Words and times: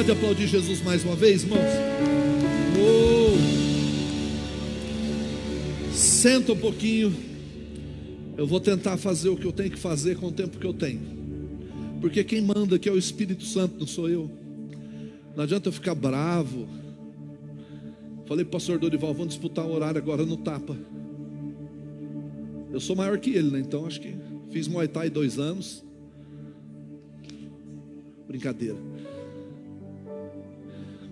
Pode 0.00 0.12
aplaudir 0.12 0.46
Jesus 0.46 0.82
mais 0.82 1.04
uma 1.04 1.14
vez, 1.14 1.42
irmãos? 1.42 1.60
Oh. 2.80 3.36
Senta 5.92 6.54
um 6.54 6.56
pouquinho. 6.56 7.14
Eu 8.34 8.46
vou 8.46 8.58
tentar 8.60 8.96
fazer 8.96 9.28
o 9.28 9.36
que 9.36 9.44
eu 9.44 9.52
tenho 9.52 9.70
que 9.70 9.78
fazer 9.78 10.16
com 10.16 10.28
o 10.28 10.32
tempo 10.32 10.56
que 10.56 10.66
eu 10.66 10.72
tenho. 10.72 11.02
Porque 12.00 12.24
quem 12.24 12.40
manda 12.40 12.76
aqui 12.76 12.88
é 12.88 12.92
o 12.92 12.96
Espírito 12.96 13.44
Santo, 13.44 13.78
não 13.78 13.86
sou 13.86 14.08
eu. 14.08 14.30
Não 15.36 15.44
adianta 15.44 15.68
eu 15.68 15.72
ficar 15.72 15.94
bravo. 15.94 16.66
Falei 18.24 18.46
para 18.46 18.48
o 18.48 18.52
pastor 18.52 18.78
Dorival, 18.78 19.12
vamos 19.12 19.34
disputar 19.34 19.66
o 19.66 19.72
horário 19.74 19.98
agora 19.98 20.24
no 20.24 20.38
tapa. 20.38 20.78
Eu 22.72 22.80
sou 22.80 22.96
maior 22.96 23.18
que 23.18 23.34
ele, 23.34 23.50
né? 23.50 23.60
Então 23.60 23.84
acho 23.84 24.00
que 24.00 24.16
fiz 24.50 24.66
Muay 24.66 24.88
Thai 24.88 25.10
dois 25.10 25.38
anos. 25.38 25.84
Brincadeira. 28.26 28.89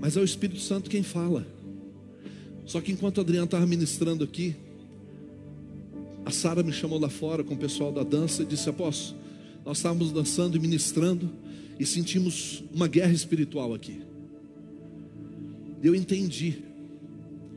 Mas 0.01 0.17
é 0.17 0.21
o 0.21 0.25
Espírito 0.25 0.61
Santo 0.61 0.89
quem 0.89 1.03
fala. 1.03 1.47
Só 2.65 2.81
que 2.81 2.93
enquanto 2.93 3.21
Adriano 3.21 3.47
estava 3.47 3.67
ministrando 3.67 4.23
aqui, 4.23 4.55
a 6.25 6.31
Sara 6.31 6.63
me 6.63 6.73
chamou 6.73 6.99
lá 6.99 7.09
fora 7.09 7.43
com 7.43 7.55
o 7.55 7.59
pessoal 7.59 7.91
da 7.91 8.03
dança 8.03 8.43
e 8.43 8.47
disse: 8.47 8.69
Apóstolo, 8.69 9.19
nós 9.65 9.79
estávamos 9.79 10.13
dançando 10.13 10.57
e 10.57 10.61
ministrando 10.61 11.31
e 11.79 11.87
sentimos 11.87 12.63
uma 12.73 12.87
guerra 12.87 13.13
espiritual 13.13 13.75
aqui. 13.75 14.01
Eu 15.83 15.95
entendi 15.95 16.59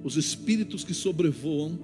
os 0.04 0.16
espíritos 0.16 0.84
que 0.84 0.94
sobrevoam, 0.94 1.78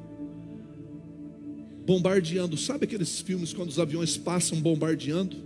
bombardeando. 1.86 2.58
Sabe 2.58 2.86
aqueles 2.86 3.20
filmes 3.20 3.54
quando 3.54 3.70
os 3.70 3.80
aviões 3.80 4.18
passam 4.18 4.60
bombardeando? 4.60 5.38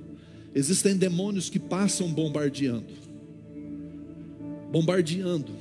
Existem 0.53 0.95
demônios 0.95 1.49
que 1.49 1.59
passam 1.59 2.09
bombardeando 2.09 3.10
bombardeando 4.71 5.51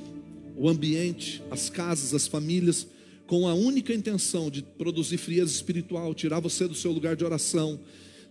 o 0.55 0.69
ambiente, 0.69 1.43
as 1.51 1.69
casas, 1.69 2.13
as 2.13 2.27
famílias, 2.27 2.87
com 3.27 3.47
a 3.47 3.53
única 3.53 3.93
intenção 3.93 4.49
de 4.49 4.61
produzir 4.61 5.17
frieza 5.17 5.51
espiritual, 5.51 6.13
tirar 6.13 6.39
você 6.39 6.67
do 6.67 6.75
seu 6.75 6.91
lugar 6.91 7.15
de 7.15 7.23
oração, 7.23 7.79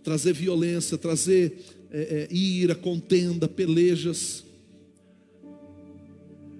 trazer 0.03 0.33
violência, 0.33 0.97
trazer 0.97 1.57
é, 1.91 2.27
é, 2.29 2.33
ira, 2.33 2.73
contenda, 2.73 3.47
pelejas. 3.47 4.43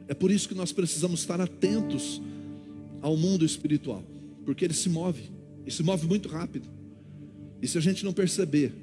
É 0.07 0.13
por 0.13 0.29
isso 0.29 0.47
que 0.47 0.55
nós 0.55 0.71
precisamos 0.71 1.21
estar 1.21 1.39
atentos 1.39 2.21
ao 3.01 3.17
mundo 3.17 3.45
espiritual, 3.45 4.03
porque 4.45 4.65
ele 4.65 4.73
se 4.73 4.89
move, 4.89 5.31
e 5.65 5.71
se 5.71 5.81
move 5.81 6.05
muito 6.05 6.29
rápido. 6.29 6.67
E 7.61 7.67
se 7.67 7.77
a 7.77 7.81
gente 7.81 8.03
não 8.03 8.13
perceber 8.13 8.73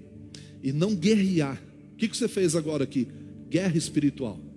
e 0.62 0.72
não 0.72 0.94
guerrear, 0.94 1.60
o 1.92 1.96
que, 1.96 2.08
que 2.08 2.16
você 2.16 2.28
fez 2.28 2.56
agora 2.56 2.84
aqui? 2.84 3.06
Guerra 3.50 3.76
espiritual. 3.76 4.47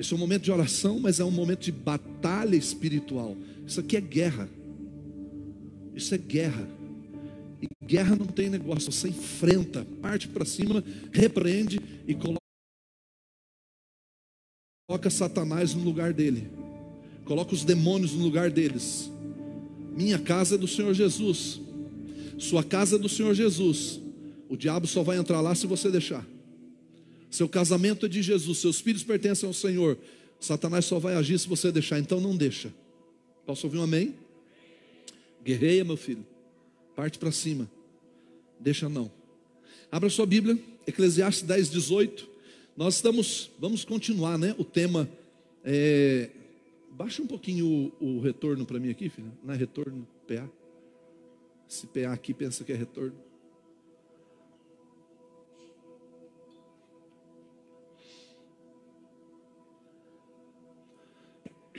Esse 0.00 0.14
é 0.14 0.16
um 0.16 0.20
momento 0.20 0.44
de 0.44 0.50
oração, 0.50 0.98
mas 0.98 1.20
é 1.20 1.24
um 1.26 1.30
momento 1.30 1.60
de 1.60 1.70
batalha 1.70 2.56
espiritual. 2.56 3.36
Isso 3.66 3.80
aqui 3.80 3.98
é 3.98 4.00
guerra. 4.00 4.48
Isso 5.94 6.14
é 6.14 6.18
guerra. 6.18 6.66
E 7.60 7.68
guerra 7.84 8.16
não 8.16 8.24
tem 8.24 8.48
negócio, 8.48 8.90
você 8.90 9.08
enfrenta, 9.08 9.86
parte 10.00 10.26
para 10.26 10.46
cima, 10.46 10.82
repreende 11.12 11.78
e 12.08 12.16
coloca 14.88 15.10
Satanás 15.10 15.74
no 15.74 15.84
lugar 15.84 16.14
dele. 16.14 16.50
Coloca 17.26 17.52
os 17.52 17.62
demônios 17.62 18.14
no 18.14 18.24
lugar 18.24 18.50
deles. 18.50 19.10
Minha 19.94 20.18
casa 20.18 20.54
é 20.54 20.58
do 20.58 20.66
Senhor 20.66 20.94
Jesus. 20.94 21.60
Sua 22.38 22.64
casa 22.64 22.96
é 22.96 22.98
do 22.98 23.06
Senhor 23.06 23.34
Jesus. 23.34 24.00
O 24.48 24.56
diabo 24.56 24.86
só 24.86 25.02
vai 25.02 25.18
entrar 25.18 25.42
lá 25.42 25.54
se 25.54 25.66
você 25.66 25.90
deixar. 25.90 26.24
Seu 27.30 27.48
casamento 27.48 28.06
é 28.06 28.08
de 28.08 28.22
Jesus, 28.22 28.58
seus 28.58 28.80
filhos 28.80 29.04
pertencem 29.04 29.46
ao 29.46 29.54
Senhor. 29.54 29.96
Satanás 30.40 30.84
só 30.84 30.98
vai 30.98 31.14
agir 31.14 31.38
se 31.38 31.48
você 31.48 31.70
deixar, 31.70 31.98
então 31.98 32.20
não 32.20 32.36
deixa. 32.36 32.72
Posso 33.46 33.66
ouvir 33.66 33.78
um 33.78 33.82
amém? 33.82 34.14
Guerreia, 35.44 35.84
meu 35.84 35.96
filho. 35.96 36.26
Parte 36.96 37.18
para 37.18 37.30
cima. 37.30 37.70
Deixa 38.58 38.88
não. 38.88 39.10
Abra 39.90 40.10
sua 40.10 40.26
Bíblia, 40.26 40.58
Eclesiastes 40.86 41.42
10, 41.42 41.70
18. 41.70 42.28
Nós 42.76 42.96
estamos, 42.96 43.50
vamos 43.58 43.84
continuar, 43.84 44.38
né? 44.38 44.54
O 44.58 44.64
tema 44.64 45.08
é. 45.64 46.30
Baixa 46.92 47.22
um 47.22 47.26
pouquinho 47.26 47.92
o, 48.00 48.18
o 48.18 48.20
retorno 48.20 48.66
para 48.66 48.78
mim 48.78 48.90
aqui, 48.90 49.08
filho. 49.08 49.32
Não 49.44 49.54
é 49.54 49.56
retorno, 49.56 50.06
PA. 50.26 50.48
Esse 51.68 51.86
PA 51.86 52.12
aqui 52.12 52.34
pensa 52.34 52.64
que 52.64 52.72
é 52.72 52.76
retorno. 52.76 53.14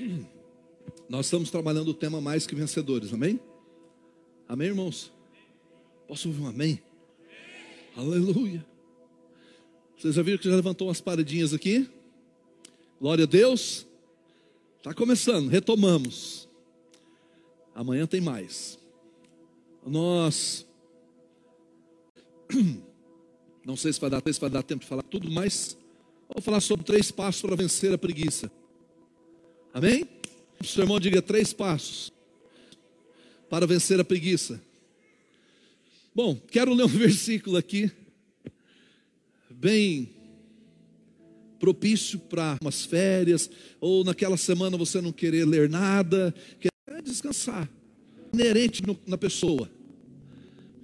Nós 1.09 1.25
estamos 1.25 1.49
trabalhando 1.49 1.89
o 1.89 1.93
tema 1.93 2.21
mais 2.21 2.47
que 2.47 2.55
vencedores, 2.55 3.13
amém? 3.13 3.39
Amém, 4.47 4.67
irmãos? 4.67 5.11
Posso 6.07 6.27
ouvir 6.27 6.41
um 6.41 6.47
amém? 6.47 6.81
amém? 7.95 8.17
Aleluia. 8.19 8.65
Vocês 9.97 10.15
já 10.15 10.21
viram 10.21 10.37
que 10.37 10.49
já 10.49 10.55
levantou 10.55 10.87
umas 10.87 11.01
paredinhas 11.01 11.53
aqui? 11.53 11.89
Glória 12.99 13.23
a 13.23 13.27
Deus. 13.27 13.85
Está 14.77 14.93
começando, 14.93 15.47
retomamos. 15.47 16.49
Amanhã 17.75 18.05
tem 18.07 18.19
mais. 18.19 18.79
Nós. 19.85 20.65
Não 23.63 23.77
sei 23.77 23.93
se 23.93 24.01
vai 24.01 24.09
dar, 24.09 24.23
se 24.25 24.39
vai 24.39 24.49
dar 24.49 24.63
tempo 24.63 24.81
de 24.81 24.87
falar 24.87 25.03
tudo, 25.03 25.29
mas 25.29 25.77
vou 26.27 26.41
falar 26.41 26.59
sobre 26.61 26.83
três 26.83 27.11
passos 27.11 27.41
para 27.41 27.55
vencer 27.55 27.93
a 27.93 27.97
preguiça. 27.97 28.51
Amém? 29.73 30.05
O 30.59 30.65
seu 30.65 30.83
irmão 30.83 30.99
diga 30.99 31.21
três 31.21 31.53
passos 31.53 32.11
para 33.49 33.65
vencer 33.65 33.99
a 33.99 34.03
preguiça. 34.03 34.61
Bom, 36.13 36.35
quero 36.35 36.73
ler 36.73 36.83
um 36.83 36.87
versículo 36.89 37.55
aqui, 37.57 37.89
bem 39.49 40.09
propício 41.57 42.19
para 42.19 42.57
umas 42.61 42.83
férias, 42.83 43.49
ou 43.79 44.03
naquela 44.03 44.35
semana 44.35 44.75
você 44.77 44.99
não 44.99 45.11
querer 45.11 45.45
ler 45.45 45.69
nada, 45.69 46.33
quer 46.59 46.69
descansar. 47.03 47.69
Inerente 48.33 48.81
no, 48.85 48.99
na 49.05 49.17
pessoa, 49.17 49.69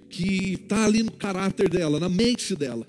que 0.08 0.54
está 0.54 0.84
ali 0.84 1.02
no 1.02 1.12
caráter 1.12 1.68
dela, 1.68 2.00
na 2.00 2.08
mente 2.08 2.54
dela. 2.54 2.86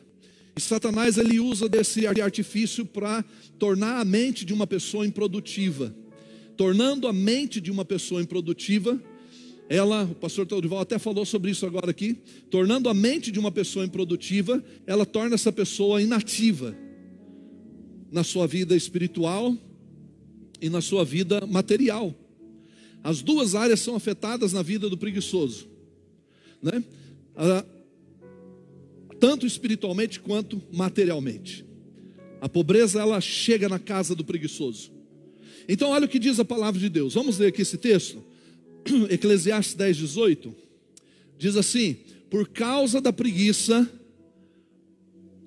Satanás 0.60 1.18
ele 1.18 1.40
usa 1.40 1.70
desse 1.70 2.06
artifício 2.08 2.86
para 2.86 3.24
tornar 3.58 4.00
a 4.00 4.06
mente 4.06 4.46
de 4.46 4.54
uma 4.54 4.66
pessoa 4.66 5.06
improdutiva. 5.06 5.94
Tornando 6.58 7.08
a 7.08 7.14
mente 7.14 7.62
de 7.62 7.72
uma 7.72 7.86
pessoa 7.86 8.22
improdutiva, 8.22 9.02
ela, 9.70 10.04
o 10.04 10.16
pastor 10.16 10.48
Teodival 10.48 10.80
até 10.80 10.98
falou 10.98 11.26
sobre 11.26 11.52
isso 11.52 11.66
agora 11.66 11.92
aqui, 11.92 12.18
tornando 12.50 12.90
a 12.90 12.94
mente 12.94 13.32
de 13.32 13.40
uma 13.40 13.52
pessoa 13.52 13.86
improdutiva, 13.86 14.64
ela 14.88 15.06
torna 15.06 15.36
essa 15.36 15.52
pessoa 15.52 16.02
inativa 16.02 16.76
na 18.12 18.24
sua 18.24 18.48
vida 18.48 18.76
espiritual 18.76 19.56
e 20.60 20.70
na 20.70 20.82
sua 20.82 21.06
vida 21.06 21.46
material. 21.46 22.16
As 23.04 23.22
duas 23.22 23.54
áreas 23.56 23.80
são 23.80 23.96
afetadas 23.96 24.52
na 24.52 24.64
vida 24.64 24.90
do 24.90 24.98
preguiçoso, 24.98 25.68
né? 26.62 26.84
Tanto 29.20 29.46
espiritualmente 29.46 30.20
quanto 30.20 30.62
materialmente. 30.72 31.66
A 32.42 32.48
pobreza 32.48 33.02
ela 33.02 33.20
chega 33.20 33.68
na 33.68 33.78
casa 33.78 34.16
do 34.16 34.24
preguiçoso. 34.24 34.92
Então 35.68 35.90
olha 35.90 36.06
o 36.06 36.10
que 36.10 36.18
diz 36.18 36.40
a 36.40 36.46
palavra 36.46 36.80
de 36.80 36.90
Deus. 36.90 37.14
Vamos 37.14 37.38
ler 37.38 37.48
aqui 37.48 37.62
esse 37.62 37.78
texto. 37.78 38.24
Eclesiastes 39.10 39.76
10, 39.76 39.98
18. 39.98 40.56
Diz 41.38 41.56
assim: 41.56 41.98
Por 42.30 42.48
causa 42.48 43.02
da 43.02 43.12
preguiça, 43.12 43.90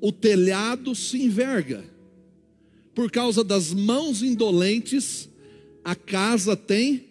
o 0.01 0.13
telhado 0.13 0.95
se 0.95 1.23
enverga. 1.23 1.85
Por 2.95 3.11
causa 3.11 3.43
das 3.43 3.73
mãos 3.73 4.23
indolentes, 4.23 5.31
a 5.83 5.95
casa 5.95 6.55
tem 6.55 7.07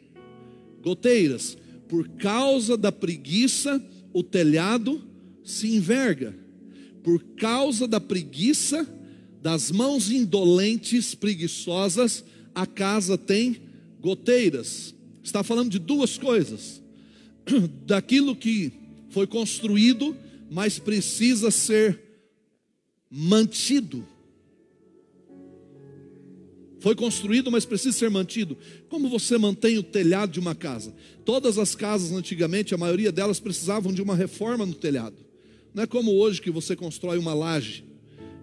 goteiras. 0.84 1.58
Por 1.88 2.08
causa 2.10 2.78
da 2.78 2.92
preguiça, 2.92 3.84
o 4.14 4.22
telhado 4.22 5.02
se 5.44 5.68
enverga 5.68 6.41
por 7.04 7.22
causa 7.36 7.88
da 7.88 8.00
preguiça, 8.00 8.88
das 9.42 9.72
mãos 9.72 10.12
indolentes, 10.12 11.16
preguiçosas, 11.16 12.24
a 12.54 12.66
casa 12.66 13.18
tem 13.18 13.62
goteiras. 14.00 14.94
Está 15.24 15.44
falando 15.44 15.72
de 15.72 15.80
duas 15.80 16.18
coisas: 16.18 16.82
daquilo 17.86 18.36
que 18.36 18.72
foi 19.10 19.28
construído, 19.28 20.16
mas 20.50 20.80
precisa 20.80 21.52
ser 21.52 22.00
mantido. 23.10 24.06
Foi 26.80 26.96
construído, 26.96 27.52
mas 27.52 27.64
precisa 27.64 27.96
ser 27.96 28.10
mantido. 28.10 28.58
Como 28.90 29.08
você 29.08 29.38
mantém 29.38 29.78
o 29.78 29.84
telhado 29.84 30.32
de 30.32 30.40
uma 30.40 30.56
casa? 30.56 30.96
Todas 31.24 31.60
as 31.60 31.76
casas 31.76 32.12
antigamente, 32.12 32.74
a 32.74 32.78
maioria 32.78 33.12
delas 33.12 33.40
precisavam 33.40 33.94
de 33.94 34.02
uma 34.02 34.16
reforma 34.16 34.66
no 34.66 34.74
telhado. 34.74 35.31
Não 35.74 35.84
é 35.84 35.88
como 35.88 36.12
hoje 36.12 36.42
que 36.42 36.52
você 36.52 36.76
constrói 36.76 37.18
uma 37.18 37.34
laje 37.34 37.86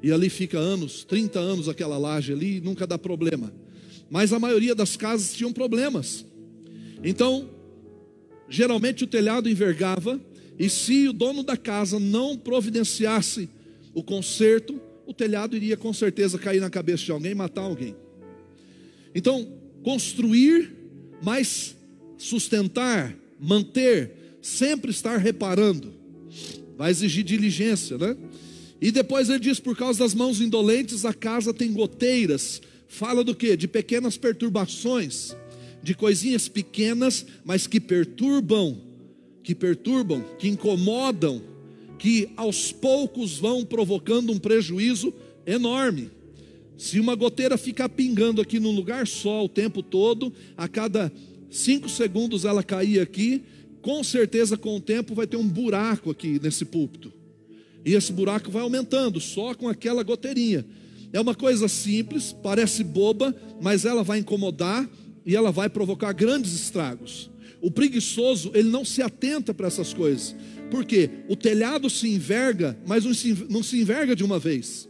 E 0.03 0.11
ali 0.11 0.31
fica 0.31 0.59
anos, 0.59 1.05
30 1.05 1.39
anos 1.39 1.69
aquela 1.69 1.99
laje 1.99 2.33
ali, 2.33 2.61
nunca 2.61 2.87
dá 2.87 2.97
problema. 2.97 3.53
Mas 4.11 4.33
a 4.33 4.39
maioria 4.39 4.75
das 4.75 4.97
casas 4.97 5.35
tinham 5.35 5.53
problemas. 5.53 6.25
Então, 7.03 7.51
geralmente 8.49 9.05
o 9.05 9.07
telhado 9.07 9.49
envergava, 9.49 10.21
e 10.59 10.69
se 10.69 11.09
o 11.09 11.13
dono 11.13 11.43
da 11.43 11.57
casa 11.57 12.01
não 12.01 12.37
providenciasse 12.37 13.49
o 13.95 14.03
conserto, 14.03 14.81
o 15.07 15.13
telhado 15.13 15.57
iria 15.57 15.77
com 15.77 15.93
certeza 15.93 16.39
cair 16.39 16.61
na 16.61 16.71
cabeça 16.71 17.05
de 17.05 17.13
alguém, 17.13 17.35
matar 17.35 17.63
alguém. 17.63 17.95
Então, 19.15 19.53
construir, 19.83 20.75
mas 21.23 21.77
sustentar, 22.17 23.17
manter, 23.39 24.37
sempre 24.43 24.91
estar 24.91 25.17
reparando, 25.17 25.98
vai 26.79 26.93
exigir 26.93 27.25
diligência, 27.25 27.99
né? 27.99 28.17
E 28.81 28.93
depois 28.93 29.29
ele 29.29 29.41
diz: 29.41 29.59
por 29.59 29.77
causa 29.77 29.99
das 29.99 30.15
mãos 30.15 30.41
indolentes, 30.41 31.05
a 31.05 31.13
casa 31.13 31.53
tem 31.53 31.73
goteiras. 31.73 32.63
Fala 32.87 33.25
do 33.25 33.35
que? 33.35 33.57
De 33.57 33.67
pequenas 33.67 34.17
perturbações, 34.17 35.37
de 35.83 35.95
coisinhas 35.95 36.49
pequenas, 36.49 37.27
mas 37.45 37.67
que 37.67 37.81
perturbam, 37.81 38.81
que 39.43 39.55
perturbam, 39.55 40.25
que 40.39 40.49
incomodam, 40.49 41.43
que 41.99 42.31
aos 42.37 42.71
poucos 42.71 43.37
vão 43.37 43.65
provocando 43.65 44.33
um 44.33 44.39
prejuízo 44.39 45.13
enorme. 45.45 46.11
Se 46.79 47.01
uma 47.01 47.17
goteira 47.17 47.59
ficar 47.59 47.89
pingando 47.89 48.41
aqui 48.41 48.61
num 48.61 48.71
lugar 48.71 49.05
só 49.09 49.45
o 49.45 49.49
tempo 49.49 49.83
todo, 49.83 50.33
a 50.57 50.69
cada 50.69 51.13
cinco 51.51 51.89
segundos 51.89 52.45
ela 52.45 52.63
cair 52.63 53.01
aqui, 53.01 53.43
com 53.83 54.03
certeza 54.03 54.57
com 54.57 54.77
o 54.77 54.81
tempo 54.81 55.15
vai 55.15 55.27
ter 55.27 55.37
um 55.37 55.49
buraco 55.49 56.11
aqui 56.11 56.41
nesse 56.43 56.65
púlpito. 56.65 57.13
E 57.85 57.95
esse 57.95 58.13
buraco 58.13 58.51
vai 58.51 58.63
aumentando 58.63 59.21
só 59.21 59.55
com 59.55 59.69
aquela 59.69 60.03
goteirinha. 60.03 60.67
É 61.13 61.21
uma 61.21 61.35
coisa 61.35 61.69
simples, 61.69 62.35
parece 62.43 62.85
boba, 62.85 63.35
mas 63.61 63.85
ela 63.85 64.03
vai 64.03 64.19
incomodar 64.19 64.89
e 65.25 65.35
ela 65.35 65.51
vai 65.51 65.69
provocar 65.69 66.13
grandes 66.13 66.53
estragos. 66.53 67.31
O 67.61 67.71
preguiçoso, 67.71 68.51
ele 68.55 68.69
não 68.69 68.85
se 68.85 69.03
atenta 69.03 69.55
para 69.55 69.67
essas 69.67 69.93
coisas. 69.95 70.37
Porque 70.71 71.11
o 71.29 71.35
telhado 71.35 71.89
se 71.89 72.09
enverga, 72.09 72.79
mas 72.87 73.05
não 73.49 73.63
se 73.63 73.81
enverga 73.81 74.15
de 74.15 74.23
uma 74.23 74.39
vez. 74.39 74.89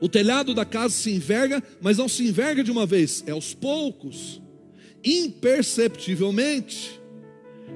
O 0.00 0.08
telhado 0.08 0.52
da 0.54 0.64
casa 0.64 0.92
se 0.94 1.10
enverga, 1.10 1.62
mas 1.80 1.98
não 1.98 2.08
se 2.08 2.26
enverga 2.26 2.64
de 2.64 2.70
uma 2.70 2.84
vez, 2.84 3.22
é 3.26 3.30
aos 3.30 3.54
poucos, 3.54 4.42
imperceptivelmente. 5.02 7.00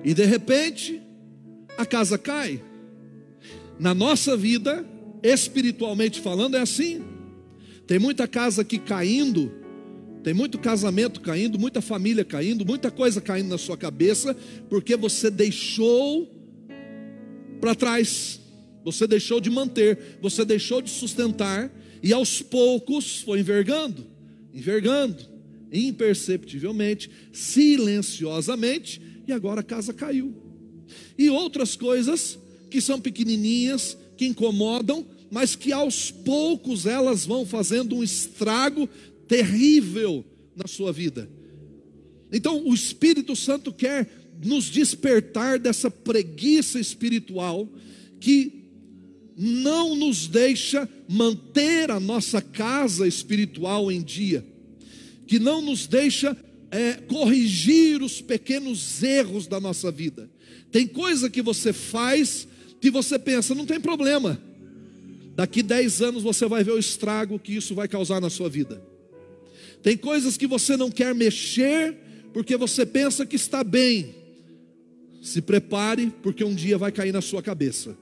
E 0.04 0.14
de 0.14 0.24
repente, 0.24 1.02
a 1.76 1.84
casa 1.84 2.16
cai. 2.18 2.62
Na 3.78 3.94
nossa 3.94 4.36
vida, 4.36 4.84
espiritualmente 5.22 6.20
falando, 6.20 6.56
é 6.56 6.60
assim. 6.60 7.02
Tem 7.86 7.98
muita 7.98 8.26
casa 8.28 8.62
aqui 8.62 8.78
caindo, 8.78 9.50
tem 10.22 10.34
muito 10.34 10.58
casamento 10.58 11.20
caindo, 11.20 11.58
muita 11.58 11.80
família 11.80 12.24
caindo, 12.24 12.66
muita 12.66 12.90
coisa 12.90 13.20
caindo 13.20 13.48
na 13.48 13.58
sua 13.58 13.76
cabeça, 13.76 14.36
porque 14.68 14.96
você 14.96 15.30
deixou 15.30 16.30
para 17.60 17.74
trás, 17.74 18.40
você 18.84 19.06
deixou 19.06 19.40
de 19.40 19.50
manter, 19.50 20.18
você 20.20 20.44
deixou 20.44 20.82
de 20.82 20.90
sustentar, 20.90 21.72
e 22.02 22.12
aos 22.12 22.42
poucos 22.42 23.20
foi 23.22 23.40
envergando, 23.40 24.06
envergando, 24.52 25.16
imperceptivelmente, 25.72 27.10
silenciosamente, 27.32 29.00
e 29.28 29.32
agora 29.32 29.60
a 29.60 29.64
casa 29.64 29.92
caiu. 29.92 30.34
E 31.16 31.28
outras 31.28 31.76
coisas 31.76 32.38
que 32.70 32.80
são 32.80 32.98
pequenininhas, 32.98 33.96
que 34.16 34.26
incomodam, 34.26 35.06
mas 35.30 35.54
que 35.54 35.70
aos 35.70 36.10
poucos 36.10 36.86
elas 36.86 37.26
vão 37.26 37.44
fazendo 37.44 37.94
um 37.94 38.02
estrago 38.02 38.88
terrível 39.28 40.24
na 40.56 40.66
sua 40.66 40.92
vida. 40.92 41.30
Então, 42.32 42.66
o 42.66 42.74
Espírito 42.74 43.36
Santo 43.36 43.72
quer 43.72 44.10
nos 44.42 44.66
despertar 44.66 45.58
dessa 45.58 45.90
preguiça 45.90 46.80
espiritual 46.80 47.68
que 48.20 48.64
não 49.36 49.94
nos 49.94 50.26
deixa 50.26 50.88
manter 51.08 51.90
a 51.90 52.00
nossa 52.00 52.40
casa 52.40 53.06
espiritual 53.06 53.90
em 53.90 54.02
dia, 54.02 54.44
que 55.26 55.38
não 55.38 55.62
nos 55.62 55.86
deixa 55.86 56.36
é, 56.70 56.94
corrigir 56.94 58.02
os 58.02 58.20
pequenos 58.20 59.02
erros 59.02 59.46
da 59.46 59.60
nossa 59.60 59.90
vida. 59.90 60.28
Tem 60.70 60.86
coisa 60.86 61.30
que 61.30 61.42
você 61.42 61.72
faz 61.72 62.46
que 62.80 62.90
você 62.90 63.18
pensa, 63.18 63.54
não 63.54 63.66
tem 63.66 63.80
problema. 63.80 64.40
Daqui 65.34 65.62
10 65.62 66.02
anos 66.02 66.22
você 66.22 66.46
vai 66.46 66.62
ver 66.62 66.72
o 66.72 66.78
estrago 66.78 67.38
que 67.38 67.54
isso 67.54 67.74
vai 67.74 67.88
causar 67.88 68.20
na 68.20 68.30
sua 68.30 68.48
vida. 68.48 68.82
Tem 69.82 69.96
coisas 69.96 70.36
que 70.36 70.46
você 70.46 70.76
não 70.76 70.90
quer 70.90 71.14
mexer 71.14 71.96
porque 72.32 72.56
você 72.56 72.84
pensa 72.84 73.24
que 73.24 73.36
está 73.36 73.64
bem. 73.64 74.14
Se 75.22 75.40
prepare, 75.40 76.12
porque 76.22 76.44
um 76.44 76.54
dia 76.54 76.78
vai 76.78 76.92
cair 76.92 77.12
na 77.12 77.20
sua 77.20 77.42
cabeça. 77.42 77.96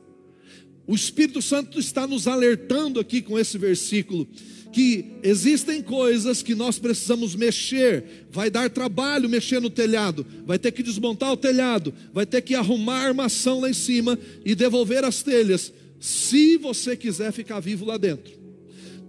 O 0.86 0.94
Espírito 0.94 1.42
Santo 1.42 1.80
está 1.80 2.06
nos 2.06 2.28
alertando 2.28 3.00
aqui 3.00 3.20
com 3.20 3.38
esse 3.38 3.58
versículo 3.58 4.26
que 4.72 5.18
existem 5.22 5.80
coisas 5.80 6.42
que 6.42 6.54
nós 6.54 6.78
precisamos 6.78 7.34
mexer, 7.34 8.26
vai 8.30 8.50
dar 8.50 8.68
trabalho 8.68 9.28
mexer 9.28 9.58
no 9.58 9.70
telhado, 9.70 10.26
vai 10.44 10.58
ter 10.58 10.70
que 10.70 10.82
desmontar 10.82 11.32
o 11.32 11.36
telhado, 11.36 11.94
vai 12.12 12.26
ter 12.26 12.42
que 12.42 12.54
arrumar 12.54 13.00
a 13.00 13.06
armação 13.06 13.60
lá 13.60 13.70
em 13.70 13.74
cima 13.74 14.18
e 14.44 14.54
devolver 14.54 15.02
as 15.02 15.22
telhas, 15.22 15.72
se 15.98 16.58
você 16.58 16.94
quiser 16.94 17.32
ficar 17.32 17.58
vivo 17.58 17.86
lá 17.86 17.96
dentro. 17.96 18.34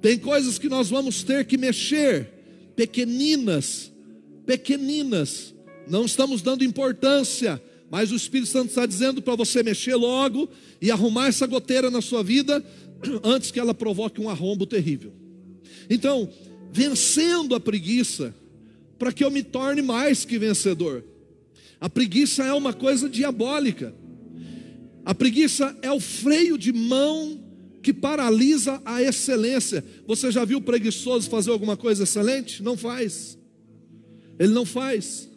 Tem 0.02 0.18
coisas 0.18 0.58
que 0.58 0.70
nós 0.70 0.90
vamos 0.90 1.22
ter 1.22 1.46
que 1.46 1.58
mexer, 1.58 2.30
pequeninas, 2.76 3.92
pequeninas, 4.46 5.54
não 5.86 6.06
estamos 6.06 6.42
dando 6.42 6.64
importância, 6.64 7.62
mas 7.90 8.12
o 8.12 8.16
Espírito 8.16 8.50
Santo 8.50 8.70
está 8.70 8.86
dizendo 8.86 9.22
para 9.22 9.36
você 9.36 9.64
mexer 9.64 9.96
logo 9.96 10.50
e 10.82 10.92
arrumar 10.92 11.28
essa 11.28 11.48
goteira 11.48 11.90
na 11.90 12.02
sua 12.02 12.24
vida 12.24 12.64
antes 13.24 13.52
que 13.52 13.60
ela 13.60 13.74
provoque 13.74 14.20
um 14.20 14.30
arrombo 14.30 14.66
terrível. 14.66 15.14
Então, 15.90 16.30
vencendo 16.72 17.56
a 17.56 17.60
preguiça, 17.60 18.36
para 18.98 19.12
que 19.12 19.24
eu 19.24 19.32
me 19.32 19.44
torne 19.44 19.82
mais 19.82 20.26
que 20.26 20.38
vencedor. 20.38 21.04
A 21.80 21.90
preguiça 21.90 22.44
é 22.44 22.54
uma 22.54 22.74
coisa 22.74 23.10
diabólica. 23.10 23.94
A 25.06 25.14
preguiça 25.14 25.78
é 25.82 25.92
o 25.92 26.00
freio 26.00 26.58
de 26.58 26.74
mão 26.74 27.44
que 27.82 27.94
paralisa 27.94 28.82
a 28.84 29.02
excelência. 29.02 29.86
Você 30.06 30.32
já 30.32 30.44
viu 30.44 30.58
o 30.58 30.62
preguiçoso 30.62 31.30
fazer 31.30 31.52
alguma 31.52 31.78
coisa 31.78 32.04
excelente? 32.04 32.62
Não 32.62 32.76
faz. 32.76 33.38
Ele 34.40 34.54
não 34.54 34.66
faz. 34.66 35.30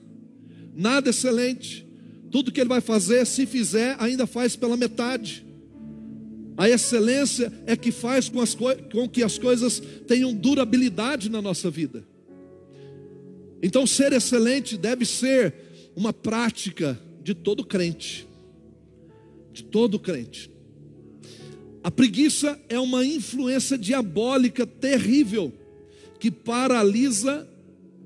Nada 0.74 1.10
excelente. 1.10 1.86
Tudo 2.30 2.52
que 2.52 2.60
ele 2.60 2.68
vai 2.68 2.80
fazer, 2.80 3.26
se 3.26 3.44
fizer, 3.46 3.96
ainda 3.98 4.26
faz 4.26 4.54
pela 4.56 4.76
metade. 4.76 5.44
A 6.56 6.68
excelência 6.68 7.52
é 7.66 7.76
que 7.76 7.90
faz 7.90 8.28
com, 8.28 8.44
com 8.92 9.08
que 9.08 9.22
as 9.22 9.38
coisas 9.38 9.82
tenham 10.06 10.34
durabilidade 10.34 11.30
na 11.30 11.40
nossa 11.40 11.70
vida. 11.70 12.04
Então, 13.62 13.86
ser 13.86 14.12
excelente 14.12 14.76
deve 14.76 15.04
ser 15.04 15.54
uma 15.96 16.12
prática 16.12 17.00
de 17.22 17.34
todo 17.34 17.64
crente. 17.64 18.26
De 19.52 19.64
todo 19.64 19.98
crente. 19.98 20.50
A 21.82 21.90
preguiça 21.90 22.60
é 22.68 22.78
uma 22.78 23.04
influência 23.04 23.78
diabólica 23.78 24.66
terrível 24.66 25.52
que 26.18 26.30
paralisa 26.30 27.48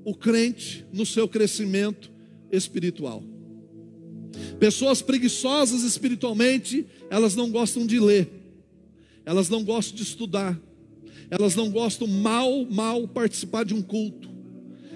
o 0.05 0.15
crente 0.15 0.85
no 0.93 1.05
seu 1.05 1.27
crescimento 1.27 2.09
espiritual. 2.51 3.21
Pessoas 4.59 5.01
preguiçosas 5.01 5.83
espiritualmente, 5.83 6.85
elas 7.09 7.35
não 7.35 7.49
gostam 7.51 7.85
de 7.85 7.99
ler 7.99 8.45
elas 9.25 9.49
não 9.49 9.63
gostam 9.63 9.95
de 9.95 10.03
estudar, 10.03 10.59
elas 11.29 11.55
não 11.55 11.71
gostam 11.71 12.07
mal, 12.07 12.65
mal 12.65 13.07
participar 13.07 13.65
de 13.65 13.73
um 13.73 13.81
culto, 13.81 14.29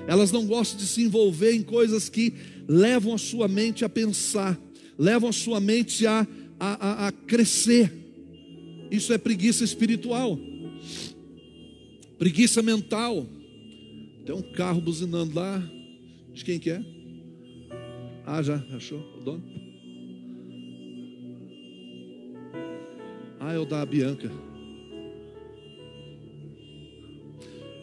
elas 0.07 0.31
não 0.31 0.45
gostam 0.45 0.77
de 0.77 0.85
se 0.85 1.01
envolver 1.01 1.53
em 1.53 1.63
coisas 1.63 2.07
que 2.07 2.33
levam 2.67 3.15
a 3.15 3.17
sua 3.17 3.47
mente 3.47 3.83
a 3.83 3.89
pensar, 3.89 4.59
levam 4.97 5.29
a 5.29 5.33
sua 5.33 5.59
mente 5.59 6.05
a, 6.05 6.27
a, 6.59 6.87
a, 6.87 7.07
a 7.07 7.11
crescer. 7.11 7.91
Isso 8.91 9.11
é 9.11 9.17
preguiça 9.17 9.63
espiritual, 9.63 10.39
preguiça 12.17 12.61
mental. 12.61 13.27
Tem 14.25 14.35
um 14.35 14.41
carro 14.41 14.79
buzinando 14.79 15.33
lá, 15.33 15.59
de 16.33 16.45
quem 16.45 16.59
que 16.59 16.69
é? 16.69 16.83
Ah, 18.31 18.43
já 18.43 18.63
achou 18.75 18.99
o 19.17 19.23
dono? 19.23 19.43
Ah, 23.39 23.53
é 23.53 23.57
o 23.57 23.65
da 23.65 23.83
Bianca. 23.83 24.31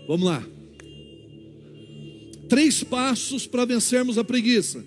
Vamos 0.06 0.24
lá. 0.24 0.46
Três 2.48 2.84
passos 2.84 3.44
para 3.44 3.64
vencermos 3.64 4.18
a 4.18 4.22
preguiça. 4.22 4.84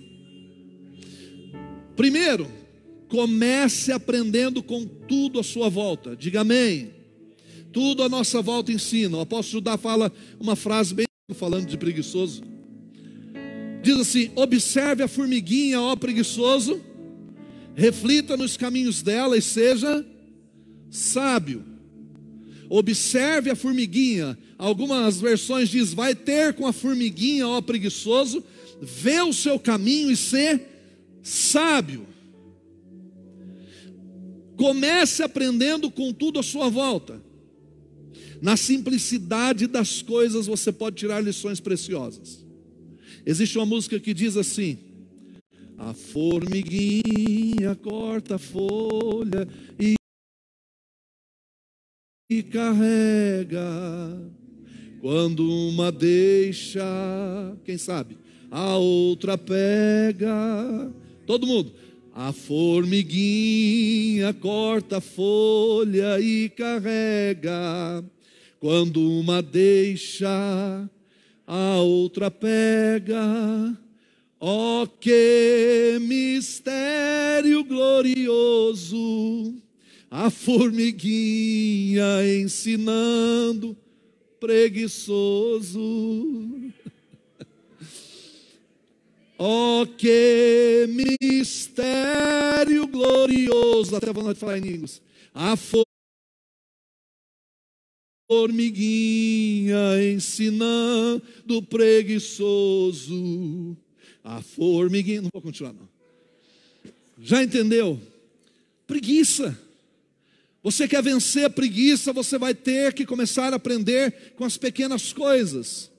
Primeiro, 1.93 2.47
comece 3.09 3.91
aprendendo 3.91 4.63
com 4.63 4.85
tudo 4.85 5.41
à 5.41 5.43
sua 5.43 5.67
volta. 5.67 6.15
Diga 6.15 6.39
amém. 6.39 6.91
Tudo 7.73 8.01
à 8.03 8.07
nossa 8.07 8.41
volta 8.41 8.71
ensina. 8.71 9.17
O 9.17 9.21
apóstolo 9.21 9.59
Judá 9.59 9.77
fala 9.77 10.09
uma 10.39 10.55
frase 10.55 10.95
bem 10.95 11.05
falando 11.33 11.65
de 11.65 11.77
preguiçoso. 11.77 12.58
Diz 13.81 13.97
assim: 13.97 14.31
Observe 14.35 15.03
a 15.03 15.07
formiguinha, 15.07 15.79
ó 15.79 15.95
preguiçoso, 15.95 16.81
reflita 17.75 18.35
nos 18.35 18.57
caminhos 18.57 19.01
dela 19.01 19.37
e 19.37 19.41
seja 19.41 20.05
sábio. 20.89 21.63
Observe 22.69 23.49
a 23.49 23.55
formiguinha. 23.55 24.37
Algumas 24.57 25.19
versões 25.19 25.69
diz: 25.69 25.93
Vai 25.93 26.13
ter 26.13 26.53
com 26.53 26.67
a 26.67 26.73
formiguinha, 26.73 27.47
ó 27.47 27.61
preguiçoso, 27.61 28.43
vê 28.81 29.21
o 29.21 29.33
seu 29.33 29.57
caminho 29.57 30.11
e 30.11 30.17
ser 30.17 30.61
sábio. 31.23 32.07
Comece 34.57 35.23
aprendendo 35.23 35.89
com 35.89 36.11
tudo 36.11 36.37
à 36.37 36.43
sua 36.43 36.69
volta. 36.69 37.23
Na 38.41 38.55
simplicidade 38.57 39.67
das 39.67 40.01
coisas 40.01 40.47
você 40.47 40.71
pode 40.71 40.97
tirar 40.97 41.21
lições 41.21 41.59
preciosas. 41.59 42.48
Existe 43.25 43.57
uma 43.57 43.65
música 43.65 43.99
que 43.99 44.13
diz 44.13 44.37
assim: 44.37 44.77
A 45.77 45.93
formiguinha 45.93 47.75
corta 47.81 48.35
a 48.35 48.39
folha 48.39 49.47
e, 49.79 49.95
e 52.29 52.43
carrega. 52.43 53.59
Quando 55.01 55.49
uma 55.49 55.91
deixa, 55.91 56.83
quem 57.63 57.77
sabe, 57.77 58.17
a 58.51 58.75
outra 58.75 59.37
pega. 59.37 60.93
Todo 61.25 61.47
mundo. 61.47 61.73
A 62.13 62.33
formiguinha 62.33 64.33
corta 64.33 64.97
a 64.97 65.01
folha 65.01 66.19
e 66.19 66.49
carrega. 66.49 68.03
Quando 68.59 69.09
uma 69.09 69.41
deixa, 69.41 70.89
a 71.51 71.81
outra 71.81 72.29
pega. 72.29 73.75
Ó 74.39 74.83
oh, 74.83 74.87
que 74.87 75.97
mistério 75.99 77.63
glorioso! 77.63 79.55
A 80.11 80.29
formiguinha 80.29 82.23
ensinando 82.39 83.75
preguiçoso. 84.39 85.81
Ó 89.39 89.81
oh, 89.81 89.87
que 89.87 90.85
mistério 90.87 92.85
glorioso! 92.87 93.95
Até 93.95 94.13
vou 94.13 94.35
falar 94.35 94.59
em 94.59 94.61
línguas. 94.61 95.01
A 95.33 95.57
formiguinha 98.29 99.75
ensinando 100.13 101.23
preguiçoso. 101.67 103.15
A 104.23 104.39
formiguinha, 104.39 105.23
não 105.23 105.31
vou 105.33 105.41
continuar 105.41 105.73
não. 105.73 105.89
Já 107.19 107.43
entendeu? 107.43 107.99
Preguiça. 108.85 109.59
Você 110.61 110.87
quer 110.87 111.01
vencer 111.01 111.45
a 111.45 111.49
preguiça, 111.49 112.13
você 112.13 112.37
vai 112.37 112.53
ter 112.53 112.93
que 112.93 113.03
começar 113.03 113.51
a 113.51 113.55
aprender 113.55 114.33
com 114.35 114.43
as 114.43 114.57
pequenas 114.57 115.11
coisas. 115.11 115.89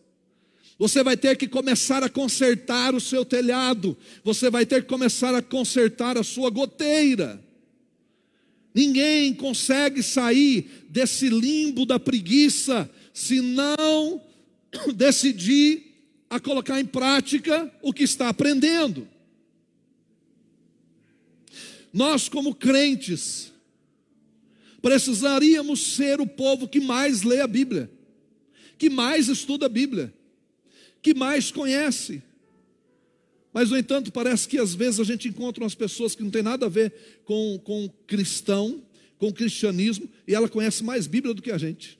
Você 0.79 1.03
vai 1.03 1.17
ter 1.17 1.37
que 1.37 1.49
começar 1.49 2.05
a 2.05 2.09
consertar 2.09 2.95
o 2.95 3.01
seu 3.01 3.25
telhado. 3.25 3.97
Você 4.23 4.49
vai 4.49 4.65
ter 4.65 4.83
que 4.83 4.89
começar 4.89 5.35
a 5.35 5.43
consertar 5.43 6.17
a 6.17 6.23
sua 6.23 6.49
goteira. 6.49 7.43
Ninguém 8.75 9.35
consegue 9.35 10.03
sair 10.03 10.87
desse 10.89 11.29
limbo 11.29 11.85
da 11.85 11.99
preguiça 11.99 12.89
se 13.13 13.41
não 13.41 14.23
decidir 14.95 15.91
a 16.29 16.39
colocar 16.39 16.81
em 16.81 16.87
prática 16.87 17.73
o 17.83 17.93
que 17.93 18.05
está 18.05 18.29
aprendendo. 18.29 19.09
Nós, 21.93 22.29
como 22.29 22.55
crentes, 22.55 23.53
precisaríamos 24.81 25.81
ser 25.95 26.21
o 26.21 26.27
povo 26.27 26.69
que 26.69 26.81
mais 26.81 27.23
lê 27.23 27.41
a 27.41 27.49
Bíblia, 27.49 27.91
que 28.79 28.89
mais 28.89 29.29
estuda 29.29 29.67
a 29.67 29.69
Bíblia, 29.69 30.15
que 31.03 31.13
mais 31.15 31.51
conhece. 31.51 32.23
Mas, 33.53 33.71
no 33.71 33.77
entanto, 33.77 34.13
parece 34.13 34.49
que 34.49 34.59
às 34.59 34.75
vezes 34.75 35.01
a 35.01 35.05
gente 35.05 35.29
encontra 35.29 35.63
umas 35.63 35.75
pessoas 35.75 36.15
que 36.15 36.23
não 36.23 36.31
tem 36.31 36.43
nada 36.43 36.67
a 36.67 36.69
ver 36.69 37.21
com, 37.25 37.59
com 37.59 37.89
cristão, 38.07 38.83
com 39.19 39.33
cristianismo, 39.33 40.09
e 40.27 40.35
ela 40.35 40.49
conhece 40.49 40.85
mais 40.85 41.07
Bíblia 41.07 41.35
do 41.35 41.43
que 41.43 41.51
a 41.51 41.59
gente. 41.59 41.99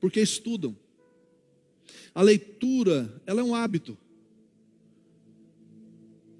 Porque 0.00 0.20
estudam. 0.20 0.76
A 2.14 2.22
leitura, 2.22 3.22
ela 3.24 3.40
é 3.40 3.44
um 3.44 3.54
hábito. 3.54 3.96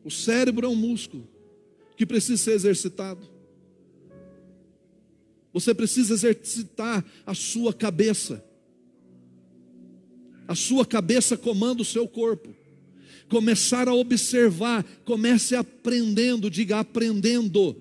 O 0.05 0.11
cérebro 0.11 0.67
é 0.67 0.69
um 0.69 0.75
músculo 0.75 1.29
que 1.97 2.05
precisa 2.05 2.43
ser 2.43 2.53
exercitado. 2.53 3.31
Você 5.53 5.73
precisa 5.73 6.13
exercitar 6.13 7.05
a 7.25 7.35
sua 7.35 7.73
cabeça. 7.73 8.45
A 10.49 10.57
sua 10.57 10.85
cabeça 10.85 11.37
comanda 11.37 11.83
o 11.83 11.85
seu 11.85 12.09
corpo 12.09 12.62
começar 13.33 13.89
a 13.89 13.95
observar, 13.95 14.85
comece 15.07 15.57
aprendendo, 15.57 16.51
diga 16.51 16.81
aprendendo. 16.81 17.75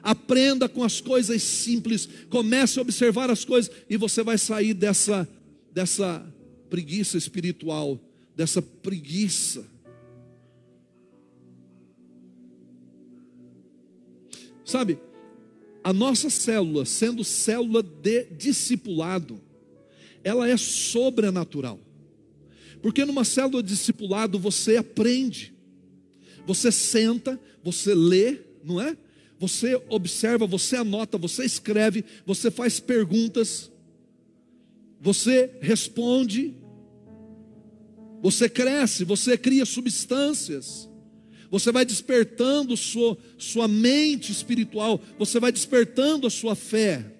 Aprenda 0.00 0.68
com 0.68 0.84
as 0.84 1.00
coisas 1.00 1.42
simples, 1.42 2.08
comece 2.30 2.78
a 2.78 2.82
observar 2.82 3.32
as 3.32 3.44
coisas 3.44 3.68
e 3.90 3.96
você 3.96 4.22
vai 4.22 4.38
sair 4.38 4.74
dessa 4.74 5.28
dessa 5.72 6.24
preguiça 6.70 7.18
espiritual, 7.18 8.00
dessa 8.36 8.62
preguiça. 8.62 9.66
Sabe, 14.64 15.00
a 15.82 15.92
nossa 15.92 16.30
célula, 16.30 16.84
sendo 16.84 17.24
célula 17.24 17.82
de 17.82 18.24
discipulado, 18.24 19.40
ela 20.22 20.48
é 20.48 20.56
sobrenatural. 20.56 21.87
Porque 22.82 23.04
numa 23.04 23.24
célula 23.24 23.62
de 23.62 23.70
discipulado 23.70 24.38
você 24.38 24.76
aprende, 24.76 25.54
você 26.46 26.70
senta, 26.72 27.38
você 27.62 27.94
lê, 27.94 28.38
não 28.64 28.80
é? 28.80 28.96
Você 29.38 29.80
observa, 29.88 30.46
você 30.46 30.76
anota, 30.76 31.16
você 31.16 31.44
escreve, 31.44 32.04
você 32.26 32.50
faz 32.50 32.80
perguntas, 32.80 33.70
você 35.00 35.50
responde, 35.60 36.54
você 38.20 38.48
cresce, 38.48 39.04
você 39.04 39.38
cria 39.38 39.64
substâncias, 39.64 40.88
você 41.50 41.70
vai 41.70 41.84
despertando 41.84 42.76
sua, 42.76 43.16
sua 43.38 43.68
mente 43.68 44.32
espiritual, 44.32 45.00
você 45.18 45.38
vai 45.38 45.52
despertando 45.52 46.26
a 46.26 46.30
sua 46.30 46.56
fé, 46.56 47.14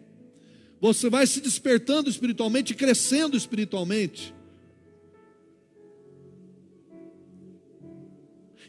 você 0.80 1.08
vai 1.08 1.26
se 1.26 1.40
despertando 1.40 2.10
espiritualmente, 2.10 2.74
crescendo 2.74 3.36
espiritualmente. 3.36 4.34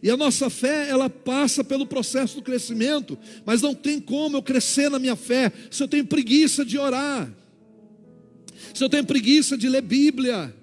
E 0.01 0.09
a 0.09 0.15
nossa 0.15 0.49
fé, 0.49 0.87
ela 0.89 1.09
passa 1.09 1.63
pelo 1.63 1.85
processo 1.85 2.35
do 2.35 2.41
crescimento, 2.41 3.17
mas 3.45 3.61
não 3.61 3.75
tem 3.75 3.99
como 3.99 4.37
eu 4.37 4.41
crescer 4.41 4.89
na 4.89 4.97
minha 4.97 5.15
fé 5.15 5.51
se 5.69 5.83
eu 5.83 5.87
tenho 5.87 6.05
preguiça 6.05 6.63
de 6.63 6.77
orar, 6.77 7.29
se 8.73 8.83
eu 8.83 8.89
tenho 8.89 9.05
preguiça 9.05 9.57
de 9.57 9.67
ler 9.67 9.81
Bíblia, 9.81 10.55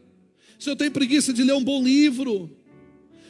se 0.58 0.70
eu 0.70 0.76
tenho 0.76 0.90
preguiça 0.90 1.32
de 1.32 1.42
ler 1.42 1.54
um 1.54 1.64
bom 1.64 1.82
livro. 1.82 2.50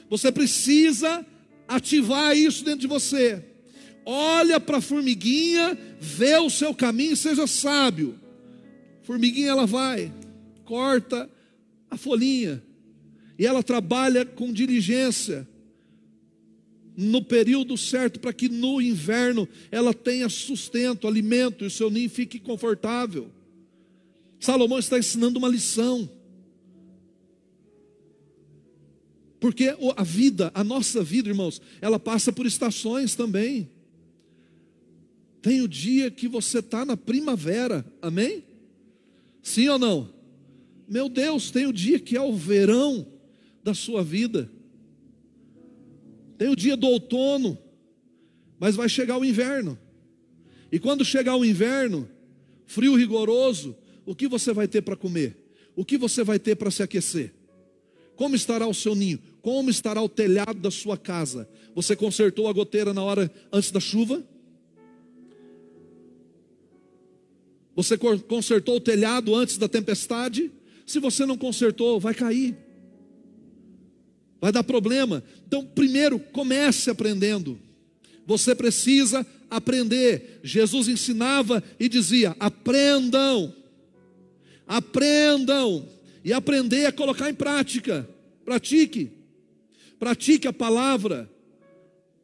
Você 0.08 0.30
precisa 0.30 1.26
ativar 1.66 2.36
isso 2.36 2.64
dentro 2.64 2.80
de 2.80 2.86
você. 2.86 3.42
Olha 4.04 4.60
para 4.60 4.76
a 4.76 4.80
formiguinha, 4.80 5.76
vê 6.00 6.36
o 6.36 6.48
seu 6.48 6.72
caminho, 6.72 7.16
seja 7.16 7.48
sábio. 7.48 8.16
Formiguinha 9.02 9.48
ela 9.48 9.66
vai, 9.66 10.12
corta 10.64 11.28
a 11.90 11.96
folhinha, 11.96 12.62
e 13.36 13.44
ela 13.44 13.62
trabalha 13.62 14.24
com 14.24 14.52
diligência 14.52 15.46
no 16.96 17.22
período 17.22 17.76
certo, 17.76 18.18
para 18.18 18.32
que 18.32 18.48
no 18.48 18.80
inverno 18.80 19.46
ela 19.70 19.92
tenha 19.92 20.28
sustento, 20.28 21.06
alimento 21.06 21.62
e 21.62 21.66
o 21.66 21.70
seu 21.70 21.90
ninho 21.90 22.08
fique 22.08 22.40
confortável. 22.40 23.30
Salomão 24.40 24.78
está 24.78 24.98
ensinando 24.98 25.38
uma 25.38 25.48
lição. 25.48 26.08
Porque 29.38 29.76
a 29.96 30.02
vida, 30.02 30.50
a 30.54 30.64
nossa 30.64 31.04
vida, 31.04 31.28
irmãos, 31.28 31.60
ela 31.80 31.98
passa 31.98 32.32
por 32.32 32.46
estações 32.46 33.14
também. 33.14 33.68
Tem 35.42 35.60
o 35.60 35.68
dia 35.68 36.10
que 36.10 36.26
você 36.26 36.58
está 36.60 36.84
na 36.84 36.96
primavera, 36.96 37.84
amém? 38.00 38.42
Sim 39.42 39.68
ou 39.68 39.78
não? 39.78 40.08
Meu 40.88 41.08
Deus, 41.08 41.50
tem 41.50 41.66
o 41.66 41.72
dia 41.72 42.00
que 42.00 42.16
é 42.16 42.20
o 42.20 42.34
verão 42.34 43.06
da 43.62 43.74
sua 43.74 44.02
vida. 44.02 44.50
Tem 46.36 46.48
o 46.48 46.56
dia 46.56 46.76
do 46.76 46.86
outono, 46.86 47.58
mas 48.58 48.76
vai 48.76 48.88
chegar 48.88 49.18
o 49.18 49.24
inverno. 49.24 49.78
E 50.70 50.78
quando 50.78 51.04
chegar 51.04 51.36
o 51.36 51.44
inverno, 51.44 52.08
frio 52.66 52.94
rigoroso, 52.96 53.76
o 54.04 54.14
que 54.14 54.28
você 54.28 54.52
vai 54.52 54.68
ter 54.68 54.82
para 54.82 54.96
comer? 54.96 55.36
O 55.74 55.84
que 55.84 55.96
você 55.96 56.22
vai 56.24 56.38
ter 56.38 56.56
para 56.56 56.70
se 56.70 56.82
aquecer? 56.82 57.34
Como 58.14 58.34
estará 58.34 58.66
o 58.66 58.74
seu 58.74 58.94
ninho? 58.94 59.18
Como 59.42 59.68
estará 59.68 60.02
o 60.02 60.08
telhado 60.08 60.54
da 60.54 60.70
sua 60.70 60.96
casa? 60.96 61.48
Você 61.74 61.94
consertou 61.94 62.48
a 62.48 62.52
goteira 62.52 62.94
na 62.94 63.02
hora 63.02 63.30
antes 63.52 63.70
da 63.70 63.78
chuva? 63.78 64.24
Você 67.74 67.98
consertou 67.98 68.76
o 68.76 68.80
telhado 68.80 69.34
antes 69.34 69.58
da 69.58 69.68
tempestade? 69.68 70.50
Se 70.86 70.98
você 70.98 71.26
não 71.26 71.36
consertou, 71.36 72.00
vai 72.00 72.14
cair. 72.14 72.56
Vai 74.40 74.52
dar 74.52 74.62
problema. 74.62 75.22
Então, 75.46 75.64
primeiro, 75.64 76.18
comece 76.18 76.90
aprendendo. 76.90 77.58
Você 78.26 78.54
precisa 78.54 79.26
aprender. 79.50 80.40
Jesus 80.42 80.88
ensinava 80.88 81.62
e 81.78 81.88
dizia: 81.88 82.36
aprendam, 82.38 83.54
aprendam. 84.66 85.88
E 86.24 86.32
aprender 86.32 86.80
é 86.80 86.90
colocar 86.90 87.30
em 87.30 87.34
prática. 87.34 88.08
Pratique, 88.44 89.12
pratique 89.98 90.48
a 90.48 90.52
palavra. 90.52 91.30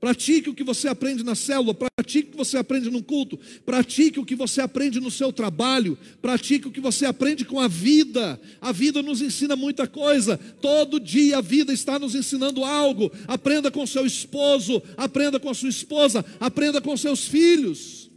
Pratique 0.02 0.50
o 0.50 0.54
que 0.54 0.64
você 0.64 0.88
aprende 0.88 1.22
na 1.22 1.36
célula, 1.36 1.72
pratique 1.72 2.26
o 2.26 2.32
que 2.32 2.36
você 2.36 2.56
aprende 2.56 2.90
no 2.90 3.04
culto, 3.04 3.38
pratique 3.64 4.18
o 4.18 4.24
que 4.24 4.34
você 4.34 4.60
aprende 4.60 4.98
no 4.98 5.12
seu 5.12 5.32
trabalho, 5.32 5.96
pratique 6.20 6.66
o 6.66 6.72
que 6.72 6.80
você 6.80 7.06
aprende 7.06 7.44
com 7.44 7.60
a 7.60 7.68
vida. 7.68 8.40
A 8.60 8.72
vida 8.72 9.00
nos 9.00 9.22
ensina 9.22 9.54
muita 9.54 9.86
coisa, 9.86 10.36
todo 10.60 10.98
dia 10.98 11.38
a 11.38 11.40
vida 11.40 11.72
está 11.72 12.00
nos 12.00 12.16
ensinando 12.16 12.64
algo. 12.64 13.12
Aprenda 13.28 13.70
com 13.70 13.86
seu 13.86 14.04
esposo, 14.04 14.82
aprenda 14.96 15.38
com 15.38 15.54
sua 15.54 15.68
esposa, 15.68 16.24
aprenda 16.40 16.80
com 16.80 16.96
seus 16.96 17.28
filhos, 17.28 18.10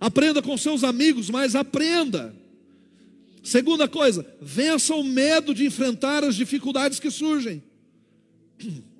aprenda 0.00 0.40
com 0.40 0.56
seus 0.56 0.84
amigos, 0.84 1.28
mas 1.28 1.54
aprenda. 1.54 2.34
Segunda 3.42 3.86
coisa, 3.86 4.26
vença 4.40 4.94
o 4.94 5.04
medo 5.04 5.54
de 5.54 5.66
enfrentar 5.66 6.24
as 6.24 6.34
dificuldades 6.34 6.98
que 6.98 7.10
surgem. 7.10 7.62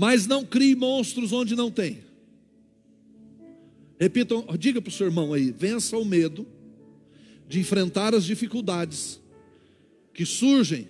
Mas 0.00 0.28
não 0.28 0.44
crie 0.44 0.76
monstros 0.76 1.32
onde 1.32 1.56
não 1.56 1.72
tem. 1.72 2.04
Repitam, 3.98 4.46
diga 4.56 4.80
para 4.80 4.90
o 4.90 4.92
seu 4.92 5.08
irmão 5.08 5.34
aí: 5.34 5.50
vença 5.50 5.98
o 5.98 6.04
medo 6.04 6.46
de 7.48 7.58
enfrentar 7.58 8.14
as 8.14 8.24
dificuldades 8.24 9.20
que 10.14 10.24
surgem, 10.24 10.88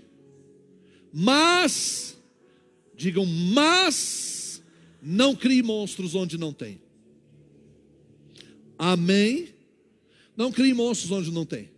mas, 1.11 2.19
digam, 2.95 3.25
mas, 3.25 4.63
não 5.03 5.35
crie 5.35 5.63
monstros 5.63 6.15
onde 6.15 6.37
não 6.37 6.53
tem. 6.53 6.79
Amém? 8.79 9.49
Não 10.37 10.53
crie 10.53 10.75
monstros 10.75 11.11
onde 11.13 11.31
não 11.31 11.47
tem. 11.47 11.71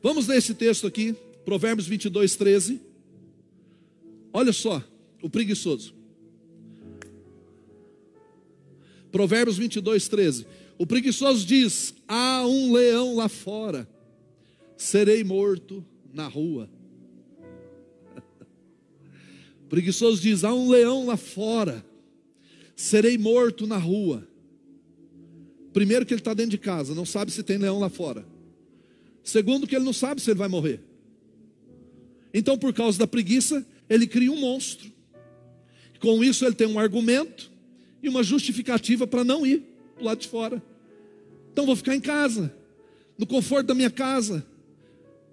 Vamos 0.00 0.28
ler 0.28 0.38
esse 0.38 0.54
texto 0.54 0.86
aqui, 0.86 1.16
Provérbios 1.44 1.88
22, 1.88 2.36
13. 2.36 2.80
Olha 4.32 4.52
só, 4.52 4.80
o 5.20 5.28
preguiçoso. 5.28 5.95
Provérbios 9.10 9.56
22, 9.56 10.08
13. 10.08 10.46
O 10.78 10.86
preguiçoso 10.86 11.46
diz: 11.46 11.94
Há 12.06 12.46
um 12.46 12.72
leão 12.72 13.16
lá 13.16 13.28
fora, 13.28 13.88
serei 14.76 15.24
morto 15.24 15.84
na 16.12 16.26
rua. 16.26 16.68
O 19.64 19.68
preguiçoso 19.68 20.20
diz: 20.20 20.44
Há 20.44 20.52
um 20.52 20.70
leão 20.70 21.06
lá 21.06 21.16
fora, 21.16 21.84
serei 22.74 23.16
morto 23.16 23.66
na 23.66 23.78
rua. 23.78 24.26
Primeiro, 25.72 26.06
que 26.06 26.14
ele 26.14 26.20
está 26.20 26.32
dentro 26.32 26.52
de 26.52 26.58
casa, 26.58 26.94
não 26.94 27.04
sabe 27.04 27.30
se 27.30 27.42
tem 27.42 27.58
leão 27.58 27.78
lá 27.78 27.88
fora. 27.88 28.26
Segundo, 29.22 29.66
que 29.66 29.74
ele 29.74 29.84
não 29.84 29.92
sabe 29.92 30.20
se 30.20 30.30
ele 30.30 30.38
vai 30.38 30.48
morrer. 30.48 30.80
Então, 32.32 32.56
por 32.56 32.72
causa 32.72 32.98
da 32.98 33.06
preguiça, 33.06 33.66
ele 33.88 34.06
cria 34.06 34.30
um 34.30 34.40
monstro. 34.40 34.90
Com 36.00 36.22
isso, 36.22 36.44
ele 36.44 36.54
tem 36.54 36.66
um 36.66 36.78
argumento 36.78 37.50
e 38.02 38.08
uma 38.08 38.22
justificativa 38.22 39.06
para 39.06 39.24
não 39.24 39.46
ir 39.46 39.62
para 39.94 40.02
o 40.02 40.06
lado 40.06 40.20
de 40.20 40.28
fora. 40.28 40.62
Então 41.52 41.66
vou 41.66 41.76
ficar 41.76 41.96
em 41.96 42.00
casa, 42.00 42.54
no 43.18 43.26
conforto 43.26 43.66
da 43.66 43.74
minha 43.74 43.90
casa. 43.90 44.46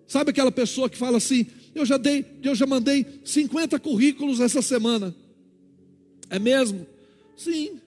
Sabe 0.08 0.32
aquela 0.32 0.52
pessoa 0.52 0.90
que 0.90 0.98
fala 0.98 1.18
assim: 1.18 1.46
eu 1.76 1.86
já 1.86 1.98
dei, 1.98 2.26
eu 2.44 2.56
já 2.56 2.66
mandei 2.66 3.06
50 3.24 3.80
currículos 3.80 4.40
essa 4.40 4.62
semana. 4.62 5.16
É 6.30 6.40
mesmo? 6.40 6.86
Sim, 7.36 7.80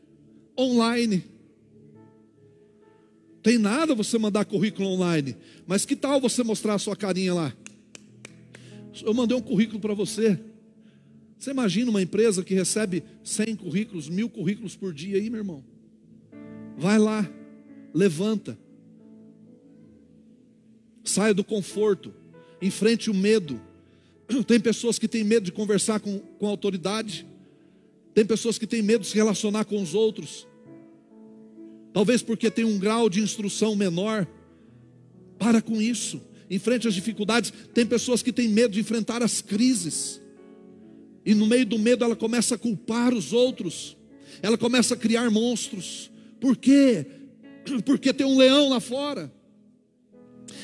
online. 0.59 1.25
Tem 3.43 3.59
nada 3.59 3.95
você 3.95 4.19
mandar 4.19 4.45
currículo 4.45 4.89
online, 4.89 5.37
mas 5.67 5.87
que 5.87 5.95
tal 5.95 6.21
você 6.21 6.43
mostrar 6.43 6.75
a 6.75 6.79
sua 6.79 6.97
carinha 6.97 7.33
lá? 7.33 7.53
Eu 9.03 9.15
mandei 9.15 9.37
um 9.37 9.43
currículo 9.43 9.79
para 9.79 9.95
você. 9.95 10.39
Você 11.39 11.51
imagina 11.51 11.91
uma 11.91 12.03
empresa 12.03 12.43
que 12.43 12.55
recebe 12.55 13.03
100 13.23 13.57
currículos, 13.57 14.09
mil 14.09 14.29
currículos 14.29 14.75
por 14.75 14.93
dia 14.93 15.19
aí, 15.19 15.29
meu 15.29 15.41
irmão? 15.41 15.65
Vai 16.77 16.99
lá, 16.99 17.29
levanta, 17.93 18.59
saia 21.05 21.35
do 21.35 21.45
conforto, 21.45 22.13
enfrente 22.61 23.11
o 23.11 23.15
medo. 23.15 23.61
Tem 24.47 24.59
pessoas 24.59 24.99
que 24.99 25.09
têm 25.09 25.25
medo 25.25 25.45
de 25.45 25.53
conversar 25.53 26.01
com, 26.01 26.19
com 26.19 26.47
autoridade, 26.47 27.27
tem 28.17 28.25
pessoas 28.25 28.57
que 28.57 28.67
têm 28.67 28.81
medo 28.81 29.03
de 29.03 29.09
se 29.09 29.15
relacionar 29.15 29.67
com 29.67 29.81
os 29.81 29.93
outros, 29.93 30.49
talvez 31.93 32.23
porque 32.23 32.51
tem 32.51 32.65
um 32.65 32.79
grau 32.79 33.11
de 33.11 33.21
instrução 33.21 33.77
menor. 33.77 34.27
Para 35.39 35.61
com 35.61 35.83
isso, 35.83 36.23
enfrente 36.51 36.89
as 36.89 36.95
dificuldades. 36.95 37.53
Tem 37.75 37.85
pessoas 37.85 38.23
que 38.23 38.33
têm 38.33 38.49
medo 38.49 38.73
de 38.73 38.81
enfrentar 38.81 39.23
as 39.23 39.43
crises. 39.43 40.23
E 41.27 41.35
no 41.35 41.45
meio 41.45 41.67
do 41.67 41.77
medo 41.77 42.05
ela 42.05 42.15
começa 42.15 42.55
a 42.55 42.59
culpar 42.59 43.13
os 43.13 43.33
outros. 43.33 43.97
Ela 44.41 44.57
começa 44.57 44.95
a 44.95 44.97
criar 44.97 45.29
monstros. 45.29 46.09
Por 46.41 46.57
quê? 46.57 47.05
Porque 47.85 48.15
tem 48.15 48.25
um 48.25 48.39
leão 48.39 48.69
lá 48.69 48.79
fora. 48.79 49.35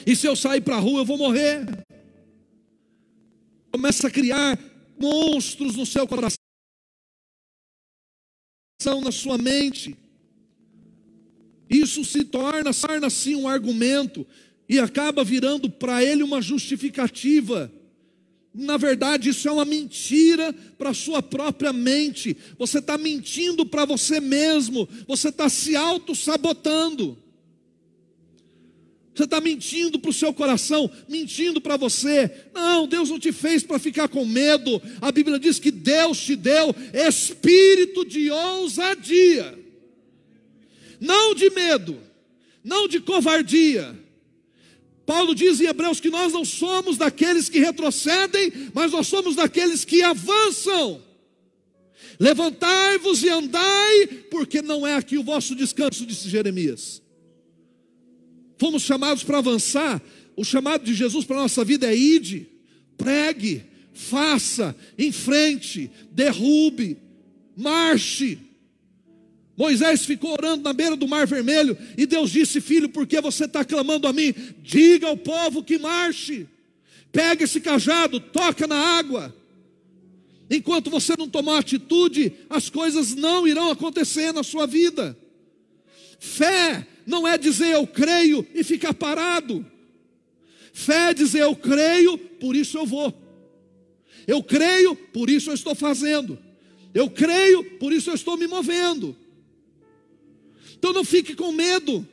E 0.06 0.14
se 0.14 0.28
eu 0.28 0.36
sair 0.36 0.60
para 0.60 0.76
a 0.76 0.78
rua 0.78 1.00
eu 1.00 1.04
vou 1.04 1.18
morrer. 1.18 1.66
Começa 3.72 4.06
a 4.06 4.10
criar 4.10 4.56
monstros 4.96 5.74
no 5.74 5.84
seu 5.84 6.06
coração, 6.06 6.38
na 9.02 9.10
sua 9.10 9.36
mente. 9.36 9.96
Isso 11.68 12.04
se 12.04 12.24
torna, 12.24 12.72
torna 12.72 13.08
assim 13.08 13.34
um 13.34 13.48
argumento 13.48 14.24
e 14.68 14.78
acaba 14.78 15.24
virando 15.24 15.68
para 15.68 16.04
ele 16.04 16.22
uma 16.22 16.40
justificativa 16.40 17.72
na 18.54 18.76
verdade, 18.76 19.30
isso 19.30 19.48
é 19.48 19.52
uma 19.52 19.64
mentira 19.64 20.52
para 20.76 20.90
a 20.90 20.94
sua 20.94 21.22
própria 21.22 21.72
mente. 21.72 22.36
Você 22.58 22.78
está 22.78 22.98
mentindo 22.98 23.64
para 23.64 23.86
você 23.86 24.20
mesmo. 24.20 24.86
Você 25.06 25.30
está 25.30 25.48
se 25.48 25.74
auto-sabotando. 25.74 27.16
Você 29.14 29.24
está 29.24 29.40
mentindo 29.40 29.98
para 29.98 30.10
o 30.10 30.14
seu 30.14 30.32
coração, 30.32 30.90
mentindo 31.08 31.60
para 31.60 31.76
você. 31.76 32.30
Não, 32.54 32.86
Deus 32.86 33.08
não 33.10 33.18
te 33.18 33.32
fez 33.32 33.62
para 33.62 33.78
ficar 33.78 34.08
com 34.08 34.24
medo. 34.24 34.80
A 35.00 35.10
Bíblia 35.10 35.38
diz 35.38 35.58
que 35.58 35.70
Deus 35.70 36.18
te 36.18 36.36
deu 36.36 36.74
espírito 36.94 38.06
de 38.06 38.30
ousadia, 38.30 39.58
não 40.98 41.34
de 41.34 41.50
medo, 41.50 42.00
não 42.64 42.88
de 42.88 43.00
covardia 43.00 44.01
Paulo 45.12 45.34
diz 45.34 45.60
em 45.60 45.66
Hebreus 45.66 46.00
que 46.00 46.08
nós 46.08 46.32
não 46.32 46.42
somos 46.42 46.96
daqueles 46.96 47.46
que 47.46 47.58
retrocedem, 47.58 48.50
mas 48.72 48.92
nós 48.92 49.06
somos 49.06 49.36
daqueles 49.36 49.84
que 49.84 50.02
avançam. 50.02 51.02
Levantai-vos 52.18 53.22
e 53.22 53.28
andai, 53.28 54.06
porque 54.30 54.62
não 54.62 54.86
é 54.86 54.94
aqui 54.94 55.18
o 55.18 55.22
vosso 55.22 55.54
descanso, 55.54 56.06
disse 56.06 56.30
Jeremias. 56.30 57.02
Fomos 58.56 58.84
chamados 58.84 59.22
para 59.22 59.36
avançar. 59.36 60.00
O 60.34 60.44
chamado 60.44 60.82
de 60.82 60.94
Jesus 60.94 61.26
para 61.26 61.36
a 61.36 61.42
nossa 61.42 61.62
vida 61.62 61.92
é 61.92 61.94
ide, 61.94 62.48
pregue, 62.96 63.64
faça, 63.92 64.74
enfrente, 64.98 65.90
derrube, 66.10 66.96
marche. 67.54 68.38
Moisés 69.56 70.04
ficou 70.04 70.32
orando 70.32 70.62
na 70.62 70.72
beira 70.72 70.96
do 70.96 71.06
mar 71.06 71.26
vermelho 71.26 71.76
e 71.96 72.06
Deus 72.06 72.30
disse: 72.30 72.60
Filho, 72.60 72.88
por 72.88 73.06
que 73.06 73.20
você 73.20 73.44
está 73.44 73.64
clamando 73.64 74.08
a 74.08 74.12
mim? 74.12 74.34
Diga 74.62 75.08
ao 75.08 75.16
povo 75.16 75.62
que 75.62 75.78
marche, 75.78 76.46
pega 77.10 77.44
esse 77.44 77.60
cajado, 77.60 78.18
toca 78.18 78.66
na 78.66 78.76
água. 78.76 79.34
Enquanto 80.50 80.90
você 80.90 81.14
não 81.16 81.28
tomar 81.28 81.58
atitude, 81.58 82.32
as 82.48 82.68
coisas 82.68 83.14
não 83.14 83.46
irão 83.46 83.70
acontecer 83.70 84.32
na 84.32 84.42
sua 84.42 84.66
vida. 84.66 85.16
Fé 86.18 86.86
não 87.06 87.26
é 87.26 87.36
dizer 87.36 87.72
eu 87.72 87.86
creio 87.86 88.46
e 88.54 88.62
ficar 88.62 88.94
parado. 88.94 89.64
Fé 90.72 91.10
é 91.10 91.14
dizer 91.14 91.42
eu 91.42 91.54
creio, 91.56 92.16
por 92.16 92.56
isso 92.56 92.78
eu 92.78 92.86
vou. 92.86 93.14
Eu 94.26 94.42
creio, 94.42 94.94
por 94.94 95.28
isso 95.28 95.50
eu 95.50 95.54
estou 95.54 95.74
fazendo. 95.74 96.38
Eu 96.94 97.10
creio, 97.10 97.64
por 97.78 97.92
isso 97.92 98.10
eu 98.10 98.14
estou 98.14 98.36
me 98.36 98.46
movendo. 98.46 99.16
Então 100.82 100.92
não 100.92 101.04
fique 101.04 101.36
com 101.36 101.52
medo. 101.52 102.04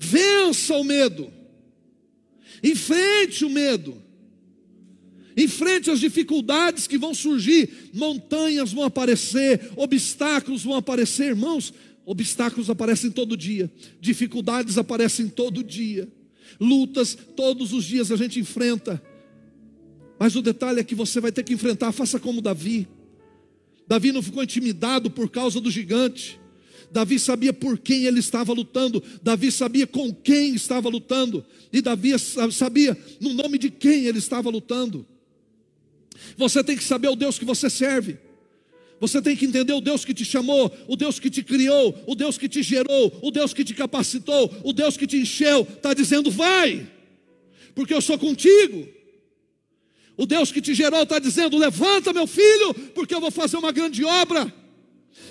Vença 0.00 0.74
o 0.74 0.82
medo. 0.82 1.32
Enfrente 2.60 3.44
o 3.44 3.48
medo. 3.48 4.02
Enfrente 5.36 5.88
as 5.88 6.00
dificuldades 6.00 6.88
que 6.88 6.98
vão 6.98 7.14
surgir, 7.14 7.90
montanhas 7.92 8.72
vão 8.72 8.82
aparecer, 8.82 9.70
obstáculos 9.76 10.64
vão 10.64 10.74
aparecer, 10.74 11.26
irmãos. 11.26 11.72
Obstáculos 12.04 12.68
aparecem 12.68 13.12
todo 13.12 13.36
dia, 13.36 13.70
dificuldades 14.00 14.76
aparecem 14.76 15.28
todo 15.28 15.62
dia, 15.62 16.08
lutas 16.58 17.16
todos 17.36 17.72
os 17.72 17.84
dias 17.84 18.10
a 18.10 18.16
gente 18.16 18.40
enfrenta. 18.40 19.00
Mas 20.18 20.34
o 20.34 20.42
detalhe 20.42 20.80
é 20.80 20.84
que 20.84 20.94
você 20.96 21.20
vai 21.20 21.30
ter 21.30 21.44
que 21.44 21.52
enfrentar, 21.52 21.92
faça 21.92 22.18
como 22.18 22.40
Davi. 22.40 22.88
Davi 23.86 24.10
não 24.10 24.22
ficou 24.22 24.42
intimidado 24.42 25.10
por 25.10 25.30
causa 25.30 25.60
do 25.60 25.70
gigante. 25.70 26.40
Davi 26.90 27.18
sabia 27.18 27.52
por 27.52 27.78
quem 27.78 28.04
ele 28.04 28.20
estava 28.20 28.52
lutando, 28.52 29.02
Davi 29.22 29.50
sabia 29.50 29.86
com 29.86 30.12
quem 30.14 30.54
estava 30.54 30.88
lutando, 30.88 31.44
e 31.72 31.80
Davi 31.80 32.12
sabia 32.52 32.96
no 33.20 33.34
nome 33.34 33.58
de 33.58 33.70
quem 33.70 34.06
ele 34.06 34.18
estava 34.18 34.50
lutando. 34.50 35.06
Você 36.36 36.62
tem 36.64 36.76
que 36.76 36.84
saber 36.84 37.08
o 37.08 37.16
Deus 37.16 37.38
que 37.38 37.44
você 37.44 37.68
serve. 37.68 38.18
Você 38.98 39.20
tem 39.20 39.36
que 39.36 39.44
entender 39.44 39.74
o 39.74 39.80
Deus 39.80 40.04
que 40.04 40.14
te 40.14 40.24
chamou, 40.24 40.74
o 40.88 40.96
Deus 40.96 41.20
que 41.20 41.28
te 41.28 41.42
criou, 41.42 41.94
o 42.06 42.14
Deus 42.14 42.38
que 42.38 42.48
te 42.48 42.62
gerou, 42.62 43.12
o 43.22 43.30
Deus 43.30 43.52
que 43.52 43.62
te 43.62 43.74
capacitou, 43.74 44.50
o 44.64 44.72
Deus 44.72 44.96
que 44.96 45.06
te 45.06 45.18
encheu, 45.18 45.62
está 45.62 45.92
dizendo: 45.92 46.30
vai, 46.30 46.90
porque 47.74 47.92
eu 47.92 48.00
sou 48.00 48.18
contigo. 48.18 48.88
O 50.16 50.24
Deus 50.24 50.50
que 50.50 50.62
te 50.62 50.74
gerou 50.74 51.02
está 51.02 51.18
dizendo: 51.18 51.58
levanta, 51.58 52.12
meu 52.12 52.26
filho, 52.26 52.72
porque 52.94 53.14
eu 53.14 53.20
vou 53.20 53.30
fazer 53.30 53.58
uma 53.58 53.70
grande 53.70 54.02
obra. 54.02 54.52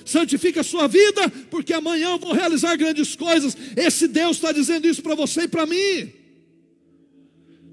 Santifica 0.05 0.61
a 0.61 0.63
sua 0.63 0.87
vida, 0.87 1.29
porque 1.49 1.73
amanhã 1.73 2.11
eu 2.11 2.19
vou 2.19 2.33
realizar 2.33 2.75
grandes 2.75 3.15
coisas. 3.15 3.57
Esse 3.75 4.07
Deus 4.07 4.37
está 4.37 4.51
dizendo 4.51 4.87
isso 4.87 5.01
para 5.01 5.15
você 5.15 5.41
e 5.41 5.47
para 5.47 5.65
mim. 5.65 6.11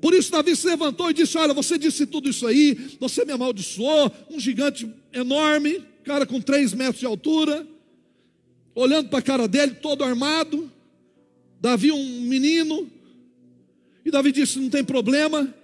Por 0.00 0.14
isso 0.14 0.32
Davi 0.32 0.56
se 0.56 0.66
levantou 0.66 1.10
e 1.10 1.14
disse: 1.14 1.38
Olha, 1.38 1.54
você 1.54 1.78
disse 1.78 2.06
tudo 2.06 2.28
isso 2.28 2.46
aí, 2.46 2.96
você 2.98 3.24
me 3.24 3.32
amaldiçoou, 3.32 4.10
um 4.30 4.40
gigante 4.40 4.90
enorme, 5.12 5.84
cara 6.02 6.26
com 6.26 6.40
três 6.40 6.72
metros 6.72 6.98
de 6.98 7.06
altura, 7.06 7.66
olhando 8.74 9.08
para 9.08 9.20
a 9.20 9.22
cara 9.22 9.46
dele, 9.46 9.74
todo 9.74 10.02
armado. 10.02 10.70
Davi, 11.60 11.92
um 11.92 12.22
menino, 12.22 12.90
e 14.04 14.10
Davi 14.10 14.32
disse: 14.32 14.58
Não 14.58 14.68
tem 14.68 14.84
problema. 14.84 15.54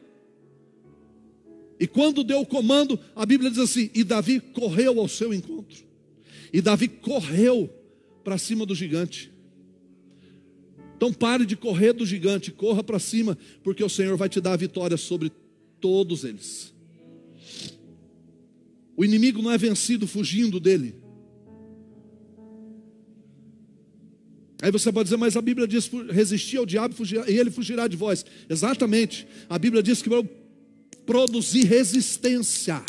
E 1.81 1.87
quando 1.87 2.25
deu 2.25 2.41
o 2.41 2.47
comando, 2.47 2.99
a 3.15 3.25
Bíblia 3.25 3.51
diz 3.51 3.59
assim: 3.59 3.91
E 3.95 4.05
Davi 4.05 4.41
correu 4.41 5.01
ao 5.01 5.09
seu 5.09 5.33
encontro. 5.33 5.88
E 6.53 6.61
Davi 6.61 6.89
correu 6.89 7.71
para 8.25 8.39
cima 8.39 8.65
do 8.65 8.75
gigante. 8.75 9.33
Então 10.97 11.13
pare 11.13 11.47
de 11.47 11.57
correr 11.57 11.93
do 11.93 12.05
gigante, 12.05 12.51
corra 12.51 12.83
para 12.83 12.99
cima, 12.99 13.39
porque 13.63 13.85
o 13.85 13.89
Senhor 13.89 14.17
vai 14.17 14.29
te 14.29 14.41
dar 14.41 14.55
a 14.55 14.57
vitória 14.57 14.97
sobre 14.97 15.31
todos 15.81 16.25
eles. 16.25 16.75
O 18.97 19.05
inimigo 19.05 19.41
não 19.41 19.53
é 19.53 19.57
vencido 19.57 20.09
fugindo 20.09 20.59
dele. 20.59 20.97
Aí 24.61 24.73
você 24.73 24.91
pode 24.91 25.05
dizer, 25.05 25.17
mas 25.17 25.37
a 25.37 25.41
Bíblia 25.41 25.69
diz: 25.69 25.89
resistir 26.11 26.57
ao 26.57 26.67
diabo 26.67 26.95
e 27.29 27.39
ele 27.39 27.51
fugirá 27.51 27.87
de 27.87 27.97
vós. 27.97 28.27
Exatamente. 28.49 29.27
A 29.49 29.57
Bíblia 29.57 29.83
diz 29.83 30.03
que 30.03 30.09
vai 30.09 30.29
produzir 31.07 31.65
resistência, 31.65 32.85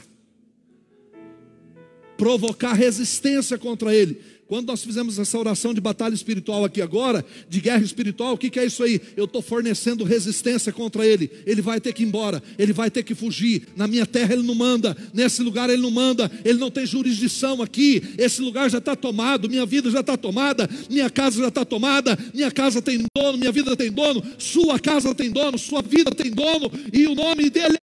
provocar 2.19 2.73
resistência 2.73 3.57
contra 3.57 3.95
ele. 3.95 4.19
Quando 4.45 4.67
nós 4.67 4.83
fizemos 4.83 5.17
essa 5.17 5.37
oração 5.37 5.73
de 5.73 5.79
batalha 5.79 6.13
espiritual 6.13 6.65
aqui 6.65 6.81
agora, 6.81 7.23
de 7.47 7.61
guerra 7.61 7.83
espiritual, 7.83 8.33
o 8.33 8.37
que, 8.37 8.49
que 8.49 8.59
é 8.59 8.65
isso 8.65 8.83
aí? 8.83 8.99
Eu 9.15 9.25
estou 9.25 9.41
fornecendo 9.41 10.03
resistência 10.03 10.73
contra 10.73 11.05
ele. 11.05 11.31
Ele 11.45 11.61
vai 11.61 11.79
ter 11.79 11.93
que 11.93 12.03
ir 12.03 12.07
embora, 12.07 12.41
ele 12.57 12.73
vai 12.73 12.89
ter 12.91 13.03
que 13.03 13.15
fugir. 13.15 13.67
Na 13.75 13.87
minha 13.87 14.07
terra 14.07 14.33
ele 14.33 14.41
não 14.41 14.55
manda, 14.55 14.97
nesse 15.13 15.41
lugar 15.43 15.69
ele 15.69 15.81
não 15.81 15.91
manda, 15.91 16.29
ele 16.43 16.57
não 16.57 16.71
tem 16.71 16.85
jurisdição 16.85 17.61
aqui. 17.61 18.01
Esse 18.17 18.41
lugar 18.41 18.69
já 18.69 18.79
está 18.79 18.95
tomado, 18.95 19.47
minha 19.47 19.67
vida 19.67 19.89
já 19.91 19.99
está 20.01 20.17
tomada, 20.17 20.67
minha 20.89 21.11
casa 21.11 21.39
já 21.39 21.47
está 21.49 21.63
tomada, 21.63 22.17
minha 22.33 22.51
casa 22.51 22.81
tem 22.81 23.05
dono, 23.15 23.37
minha 23.37 23.51
vida 23.51 23.77
tem 23.77 23.91
dono, 23.91 24.21
sua 24.39 24.79
casa 24.79 25.13
tem 25.13 25.29
dono, 25.29 25.59
sua 25.59 25.83
vida 25.83 26.09
tem 26.09 26.31
dono, 26.31 26.71
e 26.91 27.05
o 27.05 27.13
nome 27.13 27.51
dele 27.51 27.77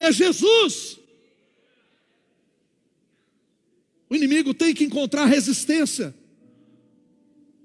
é 0.00 0.10
Jesus. 0.10 1.03
O 4.08 4.14
inimigo 4.14 4.52
tem 4.52 4.74
que 4.74 4.84
encontrar 4.84 5.26
resistência. 5.26 6.14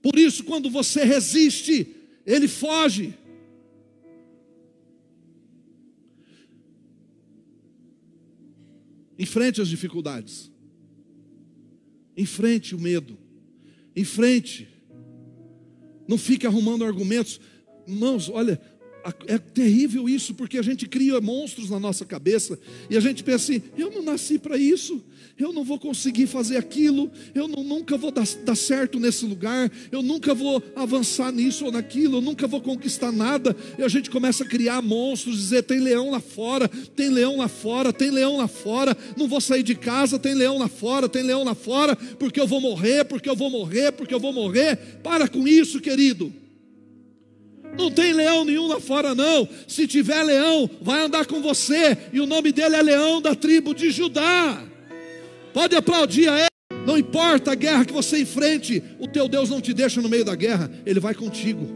Por 0.01 0.17
isso, 0.17 0.43
quando 0.43 0.69
você 0.69 1.03
resiste, 1.03 1.95
ele 2.25 2.47
foge. 2.47 3.13
Enfrente 9.17 9.61
as 9.61 9.67
dificuldades. 9.67 10.49
Enfrente 12.15 12.73
o 12.73 12.79
medo. 12.79 13.17
Enfrente. 13.95 14.67
Não 16.07 16.17
fique 16.17 16.47
arrumando 16.47 16.85
argumentos. 16.85 17.39
Irmãos, 17.85 18.29
olha, 18.29 18.61
é 19.27 19.37
terrível 19.37 20.09
isso, 20.09 20.33
porque 20.33 20.57
a 20.57 20.61
gente 20.61 20.87
cria 20.87 21.21
monstros 21.21 21.69
na 21.69 21.79
nossa 21.79 22.05
cabeça 22.05 22.59
e 22.89 22.97
a 22.97 22.99
gente 22.99 23.23
pensa 23.23 23.51
assim: 23.51 23.61
eu 23.77 23.91
não 23.91 24.01
nasci 24.01 24.37
para 24.37 24.57
isso, 24.57 25.01
eu 25.37 25.53
não 25.53 25.63
vou 25.63 25.79
conseguir 25.79 26.27
fazer 26.27 26.57
aquilo, 26.57 27.09
eu 27.33 27.47
não, 27.47 27.63
nunca 27.63 27.97
vou 27.97 28.11
dar, 28.11 28.27
dar, 28.43 28.55
certo 28.55 28.99
nesse 28.99 29.25
lugar, 29.25 29.71
eu 29.91 30.01
nunca 30.01 30.33
vou 30.33 30.61
avançar 30.75 31.31
nisso 31.31 31.65
ou 31.65 31.71
naquilo, 31.71 32.17
eu 32.17 32.21
nunca 32.21 32.45
vou 32.45 32.61
conquistar 32.61 33.11
nada. 33.11 33.55
E 33.77 33.83
a 33.83 33.87
gente 33.87 34.09
começa 34.09 34.43
a 34.43 34.47
criar 34.47 34.81
monstros, 34.81 35.37
dizer: 35.37 35.63
tem 35.63 35.79
leão 35.79 36.11
lá 36.11 36.19
fora, 36.19 36.67
tem 36.67 37.09
leão 37.09 37.37
lá 37.37 37.47
fora, 37.47 37.93
tem 37.93 38.11
leão 38.11 38.37
lá 38.37 38.47
fora, 38.47 38.95
não 39.15 39.27
vou 39.27 39.39
sair 39.39 39.63
de 39.63 39.75
casa, 39.75 40.19
tem 40.19 40.33
leão 40.33 40.57
lá 40.57 40.67
fora, 40.67 41.07
tem 41.07 41.23
leão 41.23 41.43
lá 41.43 41.55
fora, 41.55 41.95
porque 41.95 42.39
eu 42.39 42.47
vou 42.47 42.59
morrer, 42.59 43.05
porque 43.05 43.29
eu 43.29 43.35
vou 43.35 43.49
morrer, 43.49 43.91
porque 43.93 44.13
eu 44.13 44.19
vou 44.19 44.33
morrer. 44.33 44.99
Para 45.01 45.27
com 45.27 45.47
isso, 45.47 45.79
querido. 45.79 46.33
Não 47.77 47.89
tem 47.91 48.13
leão 48.13 48.43
nenhum 48.43 48.67
lá 48.67 48.79
fora, 48.79 49.15
não. 49.15 49.47
Se 49.67 49.87
tiver 49.87 50.23
leão, 50.23 50.69
vai 50.81 51.01
andar 51.01 51.25
com 51.25 51.41
você. 51.41 51.97
E 52.11 52.19
o 52.19 52.25
nome 52.25 52.51
dele 52.51 52.75
é 52.75 52.81
Leão 52.81 53.21
da 53.21 53.35
tribo 53.35 53.73
de 53.73 53.89
Judá. 53.89 54.61
Pode 55.53 55.75
aplaudir 55.75 56.29
a 56.29 56.39
ele. 56.39 56.49
Não 56.85 56.97
importa 56.97 57.51
a 57.51 57.55
guerra 57.55 57.85
que 57.85 57.93
você 57.93 58.19
enfrente, 58.19 58.81
o 58.99 59.07
teu 59.07 59.27
Deus 59.27 59.49
não 59.49 59.61
te 59.61 59.73
deixa 59.73 60.01
no 60.01 60.09
meio 60.09 60.25
da 60.25 60.35
guerra, 60.35 60.71
ele 60.85 60.99
vai 60.99 61.13
contigo. 61.13 61.67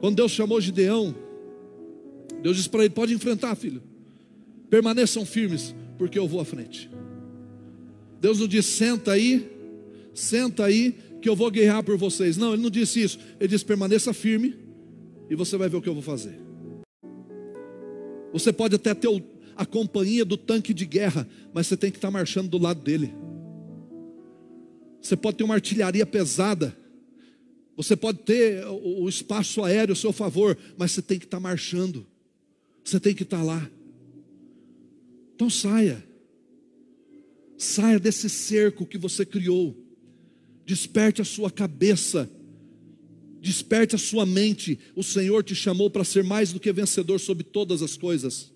Quando 0.00 0.16
Deus 0.16 0.32
chamou 0.32 0.60
Gideão, 0.60 1.14
Deus 2.42 2.56
disse 2.56 2.68
para 2.68 2.84
ele: 2.84 2.94
Pode 2.94 3.14
enfrentar, 3.14 3.54
filho, 3.54 3.82
permaneçam 4.68 5.24
firmes, 5.24 5.74
porque 5.98 6.18
eu 6.18 6.28
vou 6.28 6.40
à 6.40 6.44
frente. 6.44 6.90
Deus 8.20 8.38
não 8.38 8.46
disse: 8.46 8.72
Senta 8.72 9.12
aí, 9.12 9.50
senta 10.12 10.64
aí, 10.64 10.94
que 11.24 11.28
eu 11.30 11.34
vou 11.34 11.50
guerrear 11.50 11.82
por 11.82 11.96
vocês. 11.96 12.36
Não, 12.36 12.52
ele 12.52 12.62
não 12.62 12.68
disse 12.68 13.00
isso. 13.00 13.18
Ele 13.40 13.48
disse: 13.48 13.64
permaneça 13.64 14.12
firme 14.12 14.54
e 15.30 15.34
você 15.34 15.56
vai 15.56 15.70
ver 15.70 15.78
o 15.78 15.80
que 15.80 15.88
eu 15.88 15.94
vou 15.94 16.02
fazer. 16.02 16.38
Você 18.30 18.52
pode 18.52 18.74
até 18.74 18.92
ter 18.92 19.08
a 19.56 19.64
companhia 19.64 20.22
do 20.22 20.36
tanque 20.36 20.74
de 20.74 20.84
guerra, 20.84 21.26
mas 21.54 21.66
você 21.66 21.78
tem 21.78 21.90
que 21.90 21.96
estar 21.96 22.10
marchando 22.10 22.50
do 22.50 22.58
lado 22.58 22.82
dele. 22.82 23.14
Você 25.00 25.16
pode 25.16 25.38
ter 25.38 25.44
uma 25.44 25.54
artilharia 25.54 26.04
pesada, 26.04 26.76
você 27.74 27.96
pode 27.96 28.18
ter 28.18 28.62
o 28.66 29.08
espaço 29.08 29.64
aéreo 29.64 29.94
a 29.94 29.96
seu 29.96 30.12
favor, 30.12 30.58
mas 30.76 30.92
você 30.92 31.00
tem 31.00 31.18
que 31.18 31.24
estar 31.24 31.40
marchando, 31.40 32.06
você 32.84 33.00
tem 33.00 33.14
que 33.14 33.22
estar 33.22 33.42
lá. 33.42 33.66
Então 35.34 35.48
saia, 35.48 36.04
saia 37.56 37.98
desse 37.98 38.28
cerco 38.28 38.84
que 38.84 38.98
você 38.98 39.24
criou. 39.24 39.83
Desperte 40.66 41.20
a 41.20 41.24
sua 41.24 41.50
cabeça, 41.50 42.30
desperte 43.40 43.94
a 43.94 43.98
sua 43.98 44.24
mente. 44.24 44.78
O 44.96 45.02
Senhor 45.02 45.44
te 45.44 45.54
chamou 45.54 45.90
para 45.90 46.04
ser 46.04 46.24
mais 46.24 46.52
do 46.52 46.58
que 46.58 46.72
vencedor 46.72 47.20
sobre 47.20 47.44
todas 47.44 47.82
as 47.82 47.96
coisas, 47.96 48.50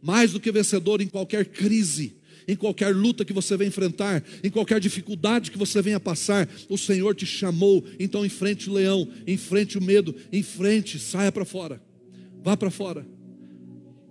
mais 0.00 0.32
do 0.32 0.40
que 0.40 0.50
vencedor 0.50 1.02
em 1.02 1.06
qualquer 1.06 1.44
crise, 1.44 2.16
em 2.48 2.56
qualquer 2.56 2.96
luta 2.96 3.26
que 3.26 3.34
você 3.34 3.58
venha 3.58 3.68
enfrentar, 3.68 4.24
em 4.42 4.48
qualquer 4.48 4.80
dificuldade 4.80 5.50
que 5.50 5.58
você 5.58 5.82
venha 5.82 6.00
passar. 6.00 6.48
O 6.70 6.78
Senhor 6.78 7.14
te 7.14 7.26
chamou, 7.26 7.84
então 7.98 8.24
enfrente 8.24 8.70
o 8.70 8.72
leão, 8.72 9.06
enfrente 9.26 9.76
o 9.76 9.82
medo, 9.82 10.16
enfrente, 10.32 10.98
saia 10.98 11.30
para 11.30 11.44
fora, 11.44 11.82
vá 12.42 12.56
para 12.56 12.70
fora. 12.70 13.06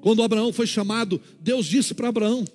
Quando 0.02 0.22
Abraão 0.22 0.54
foi 0.54 0.68
chamado, 0.68 1.20
Deus 1.42 1.66
disse 1.66 1.96
para 1.96 2.10
Abraão: 2.10 2.46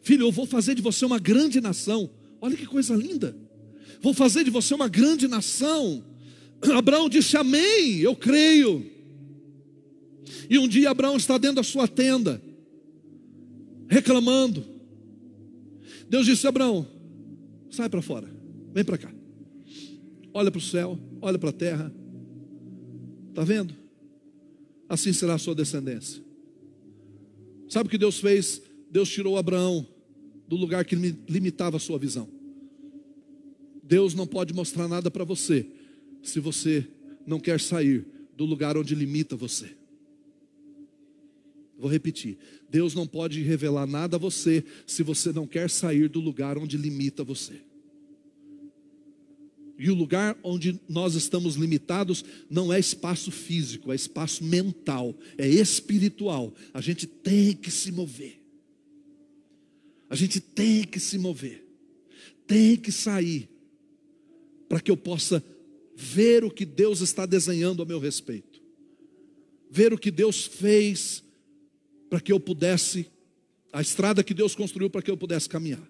Filho, 0.00 0.28
eu 0.28 0.32
vou 0.32 0.46
fazer 0.46 0.76
de 0.76 0.80
você 0.80 1.04
uma 1.04 1.18
grande 1.18 1.60
nação. 1.60 2.08
Olha 2.40 2.56
que 2.56 2.66
coisa 2.66 2.94
linda 2.94 3.43
vou 4.00 4.14
fazer 4.14 4.44
de 4.44 4.50
você 4.50 4.74
uma 4.74 4.88
grande 4.88 5.26
nação. 5.28 6.04
Abraão 6.76 7.08
disse: 7.08 7.36
Amém, 7.36 7.98
eu 7.98 8.14
creio. 8.14 8.90
E 10.48 10.58
um 10.58 10.68
dia 10.68 10.90
Abraão 10.90 11.16
está 11.16 11.38
dentro 11.38 11.56
da 11.56 11.62
sua 11.62 11.88
tenda, 11.88 12.42
reclamando, 13.88 14.74
Deus 16.08 16.26
disse: 16.26 16.46
Abraão, 16.46 16.86
sai 17.70 17.88
para 17.88 18.02
fora, 18.02 18.28
vem 18.72 18.84
para 18.84 18.98
cá. 18.98 19.12
Olha 20.32 20.50
para 20.50 20.58
o 20.58 20.62
céu, 20.62 20.98
olha 21.20 21.38
para 21.38 21.50
a 21.50 21.52
terra. 21.52 21.94
Está 23.30 23.42
vendo? 23.42 23.74
Assim 24.88 25.12
será 25.12 25.34
a 25.34 25.38
sua 25.38 25.54
descendência. 25.54 26.22
Sabe 27.68 27.86
o 27.88 27.90
que 27.90 27.98
Deus 27.98 28.18
fez? 28.18 28.62
Deus 28.90 29.08
tirou 29.08 29.36
Abraão 29.36 29.86
do 30.46 30.56
lugar 30.56 30.84
que 30.84 30.94
limitava 30.94 31.78
a 31.78 31.80
sua 31.80 31.98
visão. 31.98 32.28
Deus 33.86 34.14
não 34.14 34.26
pode 34.26 34.54
mostrar 34.54 34.88
nada 34.88 35.10
para 35.10 35.24
você 35.24 35.66
se 36.22 36.40
você 36.40 36.86
não 37.26 37.38
quer 37.38 37.60
sair 37.60 38.06
do 38.34 38.46
lugar 38.46 38.78
onde 38.78 38.94
limita 38.94 39.36
você. 39.36 39.76
Vou 41.78 41.90
repetir: 41.90 42.38
Deus 42.70 42.94
não 42.94 43.06
pode 43.06 43.42
revelar 43.42 43.86
nada 43.86 44.16
a 44.16 44.18
você 44.18 44.64
se 44.86 45.02
você 45.02 45.32
não 45.32 45.46
quer 45.46 45.68
sair 45.68 46.08
do 46.08 46.18
lugar 46.18 46.56
onde 46.56 46.78
limita 46.78 47.22
você. 47.22 47.60
E 49.78 49.90
o 49.90 49.94
lugar 49.94 50.38
onde 50.42 50.80
nós 50.88 51.14
estamos 51.14 51.56
limitados 51.56 52.24
não 52.48 52.72
é 52.72 52.78
espaço 52.78 53.30
físico, 53.30 53.92
é 53.92 53.94
espaço 53.94 54.42
mental, 54.44 55.14
é 55.36 55.46
espiritual. 55.46 56.54
A 56.72 56.80
gente 56.80 57.06
tem 57.06 57.52
que 57.54 57.70
se 57.70 57.92
mover. 57.92 58.40
A 60.08 60.14
gente 60.14 60.40
tem 60.40 60.84
que 60.84 61.00
se 61.00 61.18
mover. 61.18 61.66
Tem 62.46 62.76
que 62.76 62.92
sair 62.92 63.48
para 64.74 64.80
que 64.80 64.90
eu 64.90 64.96
possa 64.96 65.40
ver 65.94 66.42
o 66.42 66.50
que 66.50 66.64
Deus 66.64 67.00
está 67.00 67.24
desenhando 67.24 67.80
a 67.80 67.86
meu 67.86 68.00
respeito. 68.00 68.60
Ver 69.70 69.92
o 69.92 69.96
que 69.96 70.10
Deus 70.10 70.46
fez 70.46 71.22
para 72.10 72.20
que 72.20 72.32
eu 72.32 72.40
pudesse, 72.40 73.08
a 73.72 73.80
estrada 73.80 74.24
que 74.24 74.34
Deus 74.34 74.52
construiu 74.52 74.90
para 74.90 75.00
que 75.00 75.08
eu 75.08 75.16
pudesse 75.16 75.48
caminhar. 75.48 75.88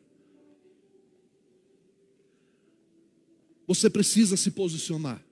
Você 3.67 3.89
precisa 3.89 4.37
se 4.37 4.51
posicionar. 4.51 5.25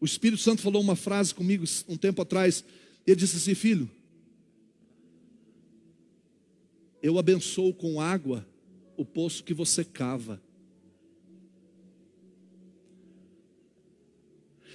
O 0.00 0.04
Espírito 0.04 0.42
Santo 0.42 0.62
falou 0.62 0.82
uma 0.82 0.96
frase 0.96 1.32
comigo 1.32 1.64
um 1.86 1.96
tempo 1.96 2.20
atrás. 2.22 2.64
Ele 3.06 3.14
disse 3.14 3.36
assim: 3.36 3.54
Filho, 3.54 3.88
eu 7.00 7.20
abençoo 7.20 7.72
com 7.72 8.00
água 8.00 8.44
o 8.96 9.04
poço 9.04 9.44
que 9.44 9.54
você 9.54 9.84
cava. 9.84 10.42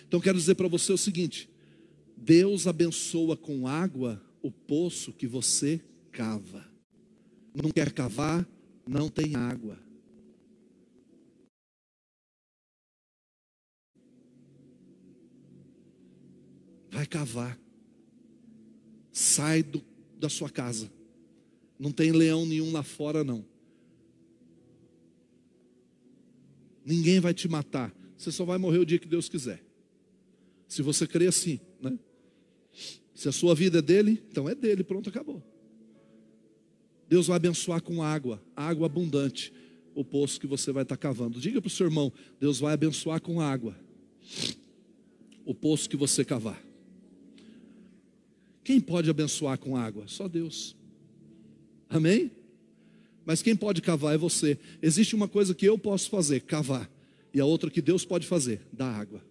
Então 0.08 0.20
quero 0.20 0.38
dizer 0.38 0.56
para 0.56 0.68
você 0.68 0.92
o 0.92 0.98
seguinte: 0.98 1.50
Deus 2.18 2.68
abençoa 2.68 3.38
com 3.38 3.68
água 3.68 4.22
o 4.42 4.52
poço 4.52 5.14
que 5.14 5.28
você 5.28 5.82
cava. 6.12 6.68
Não 7.54 7.72
quer 7.72 7.92
cavar, 7.92 8.48
não 8.88 9.10
tem 9.10 9.36
água. 9.36 9.78
Vai 16.90 17.06
cavar. 17.06 17.60
Sai 19.12 19.62
do, 19.64 19.84
da 20.18 20.28
sua 20.28 20.50
casa. 20.50 20.92
Não 21.78 21.92
tem 21.92 22.12
leão 22.12 22.46
nenhum 22.46 22.72
lá 22.72 22.84
fora, 22.84 23.24
não. 23.24 23.46
Ninguém 26.89 27.19
vai 27.19 27.36
te 27.36 27.47
matar. 27.47 27.95
Você 28.17 28.32
só 28.32 28.43
vai 28.43 28.58
morrer 28.58 28.80
o 28.80 28.86
dia 28.86 28.97
que 28.97 29.08
Deus 29.08 29.30
quiser. 29.30 29.63
Se 30.67 30.82
você 30.82 31.06
crê 31.06 31.28
assim, 31.28 31.60
né? 31.80 31.99
Se 33.13 33.30
a 33.30 33.32
sua 33.32 33.54
vida 33.54 33.78
é 33.78 33.82
dele, 33.82 34.23
então 34.32 34.49
é 34.49 34.56
dele, 34.56 34.84
pronto, 34.84 35.08
acabou. 35.08 35.43
Deus 37.08 37.28
vai 37.28 37.36
abençoar 37.36 37.80
com 37.84 38.02
água, 38.02 38.41
água 38.56 38.88
abundante, 38.88 39.54
o 39.93 40.04
poço 40.04 40.39
que 40.39 40.47
você 40.47 40.71
vai 40.71 40.82
estar 40.82 40.97
cavando. 40.97 41.39
Diga 41.39 41.62
para 41.62 41.67
o 41.67 41.71
seu 41.71 41.86
irmão: 41.86 42.12
Deus 42.39 42.60
vai 42.60 42.73
abençoar 42.73 43.21
com 43.21 43.39
água, 43.39 43.78
o 45.45 45.54
poço 45.54 45.88
que 45.88 45.95
você 45.95 46.25
cavar. 46.25 46.60
Quem 48.63 48.82
pode 48.82 49.12
abençoar 49.12 49.60
com 49.60 49.78
água? 49.78 50.08
Só 50.08 50.28
Deus. 50.28 50.75
Amém? 51.88 52.32
Mas 53.30 53.44
quem 53.44 53.56
pode 53.56 53.80
cavar 53.80 54.15
é 54.15 54.18
você. 54.18 54.58
Existe 54.82 55.13
uma 55.13 55.28
coisa 55.28 55.54
que 55.54 55.63
eu 55.63 55.78
posso 55.78 56.10
fazer, 56.10 56.42
cavar, 56.42 56.89
e 57.32 57.39
a 57.39 57.46
outra 57.46 57.70
que 57.70 57.80
Deus 57.80 58.04
pode 58.04 58.26
fazer, 58.26 58.60
dar 58.74 58.89
água. 58.92 59.24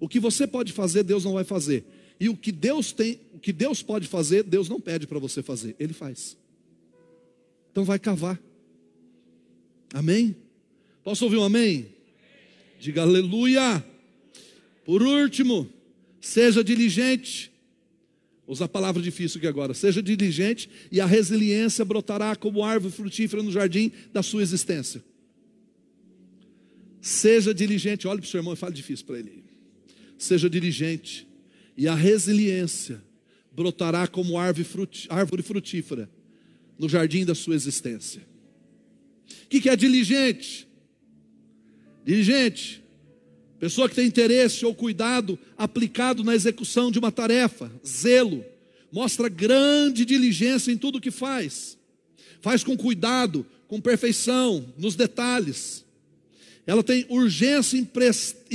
O 0.00 0.08
que 0.08 0.18
você 0.18 0.48
pode 0.48 0.72
fazer, 0.72 1.04
Deus 1.04 1.24
não 1.24 1.34
vai 1.34 1.44
fazer. 1.44 1.84
E 2.18 2.28
o 2.28 2.36
que 2.36 2.50
Deus 2.50 2.90
tem, 2.90 3.20
o 3.32 3.38
que 3.38 3.52
Deus 3.52 3.84
pode 3.84 4.08
fazer, 4.08 4.42
Deus 4.42 4.68
não 4.68 4.80
pede 4.80 5.06
para 5.06 5.20
você 5.20 5.44
fazer, 5.44 5.76
ele 5.78 5.92
faz. 5.92 6.36
Então 7.70 7.84
vai 7.84 8.00
cavar. 8.00 8.36
Amém? 9.92 10.34
Posso 11.04 11.24
ouvir 11.24 11.36
um 11.36 11.44
amém? 11.44 11.86
Diga 12.80 13.02
aleluia. 13.02 13.86
Por 14.84 15.04
último, 15.04 15.70
seja 16.20 16.64
diligente. 16.64 17.53
Usa 18.46 18.66
a 18.66 18.68
palavra 18.68 19.02
difícil 19.02 19.38
aqui 19.38 19.46
agora. 19.46 19.72
Seja 19.72 20.02
diligente 20.02 20.68
e 20.92 21.00
a 21.00 21.06
resiliência 21.06 21.84
brotará 21.84 22.36
como 22.36 22.62
árvore 22.62 22.92
frutífera 22.92 23.42
no 23.42 23.50
jardim 23.50 23.90
da 24.12 24.22
sua 24.22 24.42
existência. 24.42 25.02
Seja 27.00 27.54
diligente. 27.54 28.06
Olhe 28.06 28.20
para 28.20 28.26
o 28.26 28.30
seu 28.30 28.38
irmão 28.38 28.52
e 28.52 28.56
fale 28.56 28.74
difícil 28.74 29.06
para 29.06 29.18
ele. 29.18 29.44
Seja 30.18 30.48
diligente 30.48 31.26
e 31.76 31.88
a 31.88 31.94
resiliência 31.94 33.02
brotará 33.50 34.06
como 34.06 34.38
árvore 34.38 35.42
frutífera 35.42 36.10
no 36.78 36.88
jardim 36.88 37.24
da 37.24 37.34
sua 37.34 37.54
existência. 37.54 38.22
O 39.44 39.48
que 39.48 39.68
é 39.68 39.76
diligente? 39.76 40.68
Diligente, 42.04 42.83
pessoa 43.64 43.88
que 43.88 43.94
tem 43.94 44.06
interesse 44.06 44.66
ou 44.66 44.74
cuidado 44.74 45.38
aplicado 45.56 46.22
na 46.22 46.34
execução 46.34 46.90
de 46.90 46.98
uma 46.98 47.10
tarefa, 47.10 47.72
zelo, 47.86 48.44
mostra 48.92 49.26
grande 49.26 50.04
diligência 50.04 50.70
em 50.70 50.76
tudo 50.76 51.00
que 51.00 51.10
faz, 51.10 51.78
faz 52.42 52.62
com 52.62 52.76
cuidado, 52.76 53.46
com 53.66 53.80
perfeição, 53.80 54.66
nos 54.76 54.96
detalhes. 54.96 55.82
Ela 56.66 56.82
tem 56.82 57.06
urgência 57.08 57.82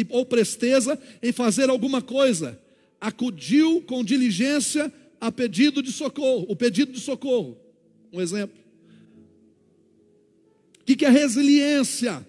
ou 0.10 0.28
presteza 0.28 1.02
em 1.24 1.32
fazer 1.32 1.72
alguma 1.72 2.04
coisa, 2.04 2.62
acudiu 3.02 3.82
com 3.82 4.04
diligência 4.04 4.93
a 5.19 5.32
pedido 5.32 5.82
de 5.82 5.91
socorro, 5.91 6.45
o 6.48 6.56
pedido 6.56 6.91
de 6.91 7.00
socorro. 7.00 7.58
Um 8.13 8.22
exemplo. 8.22 8.56
O 10.82 10.84
que 10.84 11.04
é 11.04 11.10
resiliência? 11.10 12.24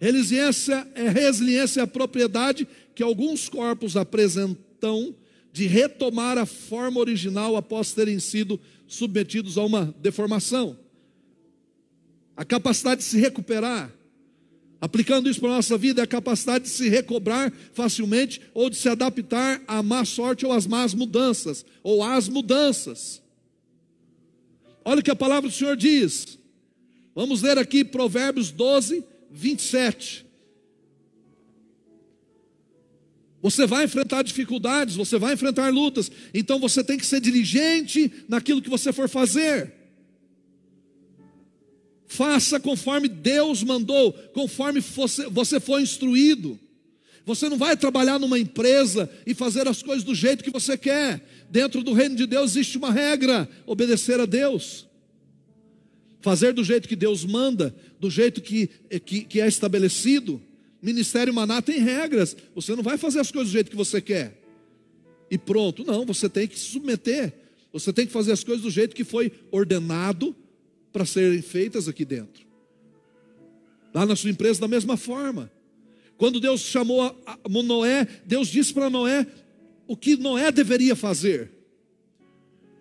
Resiliência 0.00 0.88
é 0.94 1.08
resiliência 1.08 1.80
é 1.80 1.82
a 1.82 1.86
propriedade 1.86 2.66
que 2.94 3.02
alguns 3.02 3.48
corpos 3.50 3.96
apresentam 3.96 5.14
de 5.52 5.66
retomar 5.66 6.38
a 6.38 6.46
forma 6.46 6.98
original 6.98 7.54
após 7.54 7.92
terem 7.92 8.18
sido 8.18 8.58
submetidos 8.86 9.58
a 9.58 9.64
uma 9.64 9.94
deformação. 10.00 10.78
A 12.34 12.44
capacidade 12.44 13.02
de 13.02 13.06
se 13.06 13.20
recuperar, 13.20 13.92
Aplicando 14.80 15.28
isso 15.28 15.40
para 15.40 15.50
a 15.50 15.56
nossa 15.56 15.76
vida, 15.76 16.00
é 16.00 16.04
a 16.04 16.06
capacidade 16.06 16.64
de 16.64 16.70
se 16.70 16.88
recobrar 16.88 17.52
facilmente 17.74 18.40
ou 18.54 18.70
de 18.70 18.76
se 18.76 18.88
adaptar 18.88 19.62
à 19.68 19.82
má 19.82 20.06
sorte 20.06 20.46
ou 20.46 20.52
às 20.52 20.66
más 20.66 20.94
mudanças, 20.94 21.66
ou 21.82 22.02
às 22.02 22.30
mudanças. 22.30 23.20
Olha 24.82 25.00
o 25.00 25.02
que 25.02 25.10
a 25.10 25.16
palavra 25.16 25.50
do 25.50 25.54
Senhor 25.54 25.76
diz. 25.76 26.38
Vamos 27.14 27.42
ler 27.42 27.58
aqui 27.58 27.84
Provérbios 27.84 28.50
12, 28.50 29.04
27. 29.30 30.26
Você 33.42 33.66
vai 33.66 33.84
enfrentar 33.84 34.22
dificuldades, 34.22 34.96
você 34.96 35.18
vai 35.18 35.32
enfrentar 35.34 35.72
lutas, 35.72 36.10
então 36.34 36.58
você 36.58 36.84
tem 36.84 36.98
que 36.98 37.06
ser 37.06 37.20
diligente 37.20 38.12
naquilo 38.28 38.60
que 38.60 38.68
você 38.68 38.92
for 38.92 39.08
fazer. 39.08 39.72
Faça 42.06 42.60
conforme 42.60 43.08
Deus 43.08 43.62
mandou, 43.62 44.12
conforme 44.34 44.80
você, 44.80 45.26
você 45.28 45.60
foi 45.60 45.82
instruído. 45.82 46.58
Você 47.24 47.48
não 47.48 47.56
vai 47.56 47.76
trabalhar 47.76 48.18
numa 48.18 48.38
empresa 48.38 49.08
e 49.24 49.34
fazer 49.34 49.68
as 49.68 49.82
coisas 49.82 50.02
do 50.02 50.14
jeito 50.14 50.42
que 50.42 50.50
você 50.50 50.76
quer. 50.76 51.24
Dentro 51.48 51.82
do 51.82 51.92
reino 51.92 52.16
de 52.16 52.26
Deus 52.26 52.50
existe 52.52 52.76
uma 52.76 52.90
regra: 52.90 53.48
obedecer 53.64 54.18
a 54.18 54.26
Deus. 54.26 54.89
Fazer 56.20 56.52
do 56.52 56.62
jeito 56.62 56.88
que 56.88 56.96
Deus 56.96 57.24
manda, 57.24 57.74
do 57.98 58.10
jeito 58.10 58.40
que, 58.40 58.68
que, 59.04 59.24
que 59.24 59.40
é 59.40 59.48
estabelecido. 59.48 60.40
Ministério 60.82 61.32
Maná 61.32 61.62
tem 61.62 61.80
regras. 61.80 62.36
Você 62.54 62.74
não 62.74 62.82
vai 62.82 62.98
fazer 62.98 63.20
as 63.20 63.30
coisas 63.30 63.50
do 63.50 63.52
jeito 63.52 63.70
que 63.70 63.76
você 63.76 64.00
quer. 64.00 64.38
E 65.30 65.38
pronto. 65.38 65.84
Não, 65.84 66.04
você 66.04 66.28
tem 66.28 66.46
que 66.46 66.58
se 66.58 66.66
submeter. 66.66 67.32
Você 67.72 67.92
tem 67.92 68.06
que 68.06 68.12
fazer 68.12 68.32
as 68.32 68.44
coisas 68.44 68.62
do 68.62 68.70
jeito 68.70 68.94
que 68.94 69.04
foi 69.04 69.32
ordenado 69.50 70.34
para 70.92 71.04
serem 71.04 71.40
feitas 71.40 71.88
aqui 71.88 72.04
dentro. 72.04 72.44
Lá 73.94 74.04
na 74.04 74.16
sua 74.16 74.30
empresa, 74.30 74.60
da 74.60 74.68
mesma 74.68 74.96
forma. 74.96 75.50
Quando 76.16 76.40
Deus 76.40 76.60
chamou 76.60 77.02
a, 77.02 77.14
a 77.26 77.48
Noé, 77.48 78.06
Deus 78.26 78.48
disse 78.48 78.74
para 78.74 78.90
Noé 78.90 79.26
o 79.86 79.96
que 79.96 80.16
Noé 80.16 80.52
deveria 80.52 80.94
fazer. 80.94 81.50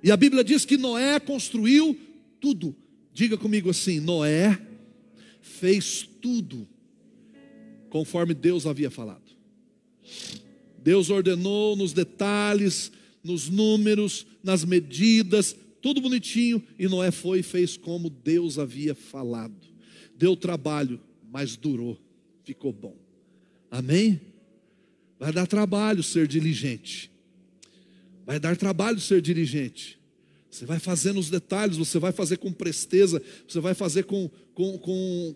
E 0.04 0.12
a 0.12 0.18
Bíblia 0.18 0.44
diz 0.44 0.66
que 0.66 0.78
Noé 0.78 1.20
construiu 1.20 1.98
tudo. 2.40 2.76
Diga 3.20 3.38
comigo 3.38 3.70
assim: 3.70 4.00
Noé 4.00 4.58
fez 5.42 6.08
tudo 6.22 6.66
conforme 7.90 8.34
Deus 8.34 8.66
havia 8.66 8.90
falado. 8.90 9.36
Deus 10.82 11.10
ordenou 11.10 11.76
nos 11.76 11.92
detalhes, 11.92 12.90
nos 13.22 13.50
números, 13.50 14.26
nas 14.42 14.64
medidas, 14.64 15.54
tudo 15.82 16.00
bonitinho, 16.00 16.64
e 16.80 16.88
Noé 16.88 17.12
foi 17.12 17.40
e 17.40 17.44
fez 17.44 17.76
como 17.76 18.10
Deus 18.10 18.58
havia 18.58 18.96
falado. 18.96 19.68
Deu 20.16 20.34
trabalho, 20.38 20.98
mas 21.30 21.58
durou, 21.58 22.00
ficou 22.46 22.72
bom. 22.72 22.96
Amém? 23.70 24.22
Vai 25.20 25.34
dar 25.34 25.46
trabalho 25.46 26.02
ser 26.02 26.26
diligente. 26.26 27.12
Vai 28.26 28.40
dar 28.40 28.56
trabalho 28.56 29.02
ser 29.02 29.22
diligente. 29.22 29.99
Você 30.50 30.66
vai 30.66 30.80
fazer 30.80 31.14
nos 31.14 31.30
detalhes, 31.30 31.78
você 31.78 32.00
vai 32.00 32.12
fazer 32.12 32.38
com 32.38 32.52
presteza, 32.52 33.22
você 33.48 33.60
vai 33.60 33.74
fazer 33.74 34.04
com, 34.04 34.30
com, 34.54 34.78
com, 34.80 35.36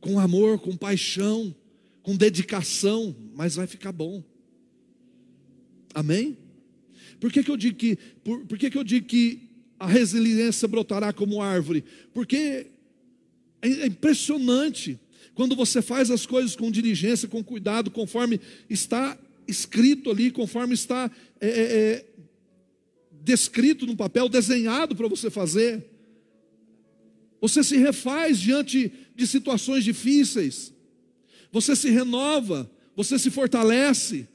com 0.00 0.18
amor, 0.18 0.58
com 0.58 0.76
paixão, 0.76 1.54
com 2.02 2.16
dedicação, 2.16 3.14
mas 3.34 3.56
vai 3.56 3.66
ficar 3.66 3.92
bom. 3.92 4.24
Amém? 5.94 6.38
Por 7.20 7.30
que, 7.30 7.42
que 7.42 7.50
eu 7.50 7.56
digo 7.56 7.76
que, 7.76 7.98
por, 8.24 8.46
por 8.46 8.56
que, 8.56 8.70
que 8.70 8.78
eu 8.78 8.84
digo 8.84 9.06
que 9.06 9.50
a 9.78 9.86
resiliência 9.86 10.66
brotará 10.66 11.12
como 11.12 11.42
árvore? 11.42 11.84
Porque 12.14 12.70
é, 13.60 13.68
é 13.68 13.86
impressionante 13.86 14.98
quando 15.34 15.54
você 15.54 15.82
faz 15.82 16.10
as 16.10 16.24
coisas 16.24 16.56
com 16.56 16.70
diligência, 16.70 17.28
com 17.28 17.44
cuidado, 17.44 17.90
conforme 17.90 18.40
está 18.70 19.18
escrito 19.46 20.10
ali, 20.10 20.30
conforme 20.30 20.74
está 20.74 21.10
é, 21.40 21.48
é, 21.48 21.62
é 21.62 22.04
descrito 23.28 23.84
no 23.84 23.94
papel, 23.94 24.26
desenhado 24.26 24.96
para 24.96 25.06
você 25.06 25.28
fazer. 25.28 25.84
Você 27.42 27.62
se 27.62 27.76
refaz 27.76 28.38
diante 28.38 28.90
de 29.14 29.26
situações 29.26 29.84
difíceis. 29.84 30.72
Você 31.52 31.76
se 31.76 31.90
renova, 31.90 32.70
você 32.96 33.18
se 33.18 33.30
fortalece. 33.30 34.26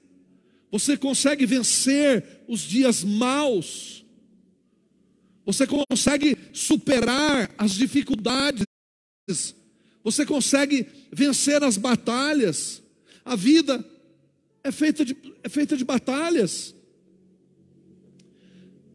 Você 0.71 0.95
consegue 0.95 1.43
vencer 1.43 2.43
os 2.47 2.61
dias 2.61 3.03
maus. 3.03 4.05
Você 5.43 5.65
consegue 5.65 6.37
superar 6.53 7.51
as 7.57 7.71
dificuldades. 7.73 8.63
Você 10.03 10.23
consegue 10.23 10.85
vencer 11.11 11.63
as 11.63 11.77
batalhas. 11.77 12.83
A 13.25 13.35
vida 13.35 13.83
é 14.63 14.71
feita 14.71 15.03
de, 15.03 15.17
é 15.43 15.49
feita 15.49 15.75
de 15.75 15.83
batalhas. 15.83 16.75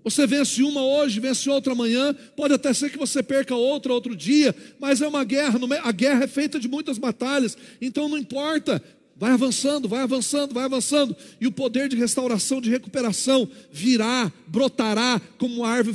Você 0.09 0.27
vence 0.27 0.63
uma 0.63 0.83
hoje, 0.83 1.21
vence 1.21 1.51
outra 1.51 1.75
amanhã, 1.75 2.15
pode 2.35 2.55
até 2.55 2.73
ser 2.73 2.91
que 2.91 2.97
você 2.97 3.23
perca 3.23 3.55
outra 3.55 3.93
outro 3.93 4.17
dia, 4.17 4.57
mas 4.81 5.03
é 5.03 5.07
uma 5.07 5.23
guerra, 5.23 5.61
a 5.83 5.93
guerra 5.93 6.25
é 6.25 6.27
feita 6.27 6.59
de 6.59 6.67
muitas 6.67 6.97
batalhas, 6.97 7.59
então 7.79 8.09
não 8.09 8.17
importa, 8.17 8.83
vai 9.15 9.33
avançando, 9.33 9.87
vai 9.87 10.01
avançando, 10.01 10.55
vai 10.55 10.65
avançando, 10.65 11.15
e 11.39 11.47
o 11.47 11.53
poder 11.53 11.91
de 11.91 11.97
restauração, 11.97 12.59
de 12.59 12.71
recuperação 12.71 13.47
virá, 13.71 14.33
brotará 14.47 15.21
como 15.37 15.63
árvore 15.63 15.95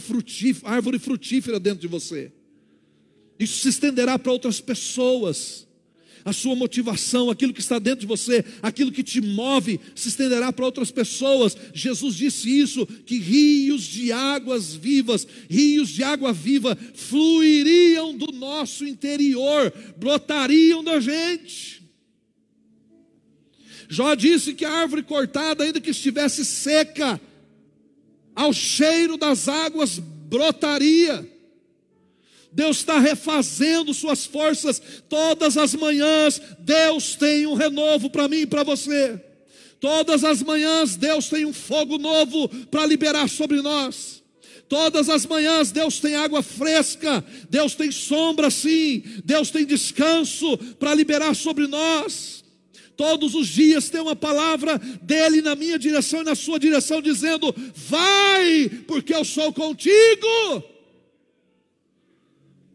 árvore 0.63 0.99
frutífera 0.99 1.59
dentro 1.59 1.79
de 1.79 1.87
você. 1.87 2.31
Isso 3.39 3.61
se 3.61 3.69
estenderá 3.69 4.19
para 4.19 4.31
outras 4.31 4.61
pessoas 4.61 5.67
a 6.25 6.31
sua 6.31 6.55
motivação, 6.55 7.29
aquilo 7.29 7.53
que 7.53 7.59
está 7.59 7.79
dentro 7.79 8.01
de 8.01 8.05
você, 8.05 8.43
aquilo 8.61 8.91
que 8.91 9.03
te 9.03 9.19
move, 9.19 9.79
se 9.95 10.09
estenderá 10.09 10.51
para 10.53 10.65
outras 10.65 10.91
pessoas. 10.91 11.55
Jesus 11.73 12.15
disse 12.15 12.49
isso: 12.49 12.85
que 12.85 13.17
rios 13.17 13.83
de 13.83 14.11
águas 14.11 14.73
vivas, 14.73 15.27
rios 15.49 15.89
de 15.89 16.03
água 16.03 16.31
viva, 16.31 16.77
fluiriam 16.93 18.15
do 18.15 18.31
nosso 18.31 18.85
interior, 18.85 19.73
brotariam 19.97 20.83
da 20.83 20.99
gente. 20.99 21.83
Jó 23.89 24.15
disse 24.15 24.53
que 24.53 24.65
a 24.65 24.71
árvore 24.71 25.03
cortada, 25.03 25.63
ainda 25.63 25.79
que 25.79 25.91
estivesse 25.91 26.43
seca, 26.43 27.19
ao 28.35 28.51
cheiro 28.51 29.17
das 29.17 29.47
águas 29.47 29.99
brotaria. 29.99 31.32
Deus 32.53 32.77
está 32.77 32.99
refazendo 32.99 33.93
suas 33.93 34.25
forças 34.25 34.81
todas 35.09 35.57
as 35.57 35.73
manhãs. 35.73 36.39
Deus 36.59 37.15
tem 37.15 37.47
um 37.47 37.55
renovo 37.55 38.09
para 38.09 38.27
mim 38.27 38.41
e 38.41 38.47
para 38.47 38.63
você. 38.63 39.19
Todas 39.79 40.23
as 40.23 40.41
manhãs 40.41 40.95
Deus 40.95 41.27
tem 41.27 41.45
um 41.45 41.51
fogo 41.51 41.97
novo 41.97 42.47
para 42.67 42.85
liberar 42.85 43.27
sobre 43.27 43.61
nós. 43.61 44.23
Todas 44.69 45.09
as 45.09 45.25
manhãs 45.25 45.71
Deus 45.71 45.99
tem 45.99 46.15
água 46.15 46.41
fresca, 46.41 47.23
Deus 47.49 47.75
tem 47.75 47.91
sombra 47.91 48.49
sim, 48.49 49.03
Deus 49.25 49.49
tem 49.49 49.65
descanso 49.65 50.57
para 50.79 50.95
liberar 50.95 51.35
sobre 51.35 51.67
nós. 51.67 52.43
Todos 52.95 53.33
os 53.33 53.47
dias 53.47 53.89
tem 53.89 53.99
uma 53.99 54.15
palavra 54.15 54.77
dele 55.01 55.41
na 55.41 55.55
minha 55.55 55.79
direção 55.79 56.21
e 56.21 56.25
na 56.25 56.35
sua 56.35 56.59
direção, 56.59 57.01
dizendo: 57.01 57.53
Vai, 57.75 58.69
porque 58.87 59.13
eu 59.13 59.25
sou 59.25 59.51
contigo. 59.51 60.63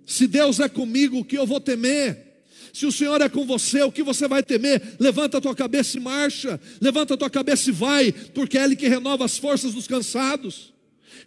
Se 0.09 0.27
Deus 0.27 0.59
é 0.59 0.71
comigo, 0.71 1.19
o 1.19 1.25
que 1.25 1.37
eu 1.37 1.47
vou 1.47 1.61
temer? 1.61 2.41
Se 2.73 2.87
o 2.87 2.93
Senhor 2.93 3.21
é 3.21 3.29
com 3.29 3.45
você, 3.45 3.83
o 3.83 3.93
que 3.93 4.03
você 4.03 4.27
vai 4.27 4.43
temer? 4.43 4.97
Levanta 4.99 5.37
a 5.37 5.41
tua 5.41 5.55
cabeça 5.55 5.99
e 5.99 6.01
marcha, 6.01 6.59
levanta 6.81 7.13
a 7.13 7.17
tua 7.19 7.29
cabeça 7.29 7.69
e 7.69 7.73
vai, 7.75 8.11
porque 8.11 8.57
é 8.57 8.65
Ele 8.65 8.75
que 8.75 8.89
renova 8.89 9.27
as 9.27 9.37
forças 9.37 9.75
dos 9.75 9.87
cansados. 9.87 10.73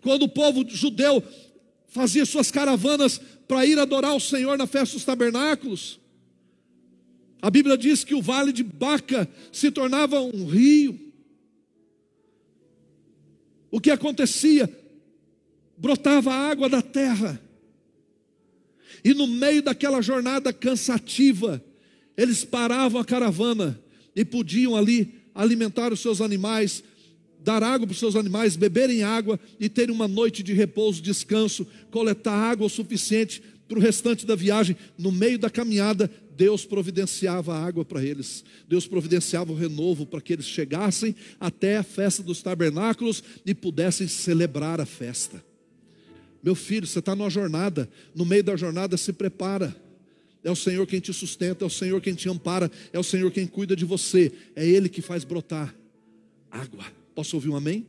Quando 0.02 0.24
o 0.24 0.28
povo 0.28 0.66
judeu 0.68 1.24
fazia 1.90 2.26
suas 2.26 2.50
caravanas 2.50 3.22
para 3.48 3.68
ir 3.68 3.78
adorar 3.78 4.16
o 4.16 4.20
Senhor 4.20 4.58
na 4.58 4.66
festa 4.66 4.96
dos 4.96 5.06
tabernáculos, 5.06 6.00
a 7.40 7.52
Bíblia 7.52 7.78
diz 7.78 8.04
que 8.04 8.16
o 8.16 8.22
vale 8.22 8.52
de 8.52 8.64
Baca 8.64 9.30
se 9.52 9.70
tornava 9.70 10.20
um 10.20 10.48
rio. 10.48 11.00
O 13.70 13.80
que 13.80 13.92
acontecia? 13.92 14.68
Brotava 15.78 16.34
água 16.34 16.68
da 16.68 16.82
terra 16.82 17.40
e 19.04 19.14
no 19.14 19.28
meio 19.28 19.62
daquela 19.62 20.02
jornada 20.02 20.54
cansativa, 20.54 21.64
eles 22.16 22.44
paravam 22.44 23.00
a 23.00 23.06
caravana 23.06 23.80
e 24.16 24.24
podiam 24.24 24.76
ali 24.76 25.16
alimentar 25.34 25.92
os 25.92 26.00
seus 26.00 26.22
animais, 26.22 26.84
dar 27.40 27.64
água 27.64 27.88
para 27.88 27.94
os 27.94 28.00
seus 28.00 28.16
animais, 28.16 28.56
beberem 28.56 29.04
água 29.04 29.40
e 29.60 29.68
terem 29.68 29.94
uma 29.94 30.08
noite 30.08 30.44
de 30.44 30.54
repouso, 30.54 31.02
descanso, 31.02 31.66
coletar 31.90 32.34
água 32.34 32.68
o 32.68 32.70
suficiente 32.70 33.42
para 33.68 33.80
o 33.80 33.82
restante 33.82 34.26
da 34.26 34.36
viagem. 34.36 34.76
No 34.98 35.12
meio 35.12 35.40
da 35.40 35.50
caminhada, 35.50 36.12
Deus 36.36 36.66
providenciava 36.66 37.56
água 37.56 37.86
para 37.86 38.04
eles, 38.04 38.44
Deus 38.68 38.88
providenciava 38.88 39.52
o 39.52 39.56
renovo 39.56 40.06
para 40.06 40.22
que 40.22 40.34
eles 40.34 40.46
chegassem 40.46 41.16
até 41.40 41.78
a 41.78 41.84
festa 41.84 42.24
dos 42.24 42.42
tabernáculos 42.42 43.24
e 43.46 43.54
pudessem 43.54 44.08
celebrar 44.08 44.82
a 44.82 44.86
festa. 44.86 45.51
Meu 46.44 46.56
filho, 46.56 46.88
você 46.88 47.00
está 47.00 47.16
numa 47.16 47.30
jornada, 47.30 47.90
no 48.16 48.26
meio 48.26 48.44
da 48.44 48.56
jornada 48.56 48.98
se 48.98 49.14
prepara. 49.14 49.76
É 50.44 50.50
o 50.50 50.56
Senhor 50.56 50.88
quem 50.88 51.00
te 51.00 51.14
sustenta, 51.14 51.64
é 51.64 51.68
o 51.68 51.70
Senhor 51.70 52.02
quem 52.02 52.16
te 52.16 52.28
ampara, 52.28 52.72
é 52.92 52.98
o 52.98 53.04
Senhor 53.04 53.32
quem 53.32 53.46
cuida 53.46 53.76
de 53.76 53.86
você, 53.86 54.32
é 54.56 54.68
Ele 54.68 54.90
que 54.90 55.02
faz 55.02 55.24
brotar 55.24 55.76
água. 56.50 56.86
Posso 57.14 57.36
ouvir 57.36 57.50
um 57.50 57.56
amém? 57.56 57.86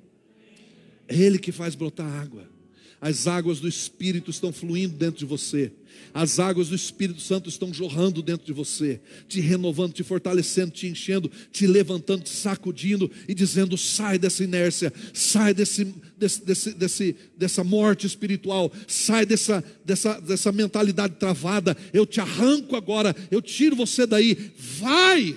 É 1.08 1.16
Ele 1.16 1.38
que 1.38 1.50
faz 1.50 1.74
brotar 1.74 2.06
água. 2.06 2.52
As 3.00 3.26
águas 3.26 3.58
do 3.58 3.66
Espírito 3.66 4.30
estão 4.30 4.52
fluindo 4.52 4.94
dentro 4.94 5.18
de 5.18 5.24
você. 5.24 5.72
As 6.14 6.38
águas 6.38 6.68
do 6.68 6.76
Espírito 6.76 7.20
Santo 7.20 7.48
estão 7.48 7.74
jorrando 7.74 8.22
dentro 8.22 8.46
de 8.46 8.52
você, 8.52 9.00
te 9.26 9.40
renovando, 9.40 9.92
te 9.92 10.04
fortalecendo, 10.04 10.70
te 10.70 10.86
enchendo, 10.86 11.28
te 11.50 11.66
levantando, 11.66 12.22
te 12.22 12.30
sacudindo 12.30 13.10
e 13.26 13.34
dizendo: 13.34 13.76
sai 13.76 14.20
dessa 14.20 14.44
inércia, 14.44 14.92
sai 15.12 15.52
desse, 15.52 15.92
desse, 16.22 16.44
desse, 16.44 16.72
desse 16.74 17.16
dessa 17.36 17.64
morte 17.64 18.06
espiritual, 18.06 18.72
sai 18.86 19.26
dessa, 19.26 19.62
dessa, 19.84 20.20
dessa 20.20 20.52
mentalidade 20.52 21.16
travada. 21.16 21.76
Eu 21.92 22.06
te 22.06 22.20
arranco 22.20 22.76
agora, 22.76 23.14
eu 23.30 23.42
tiro 23.42 23.76
você 23.76 24.06
daí. 24.06 24.52
Vai! 24.56 25.36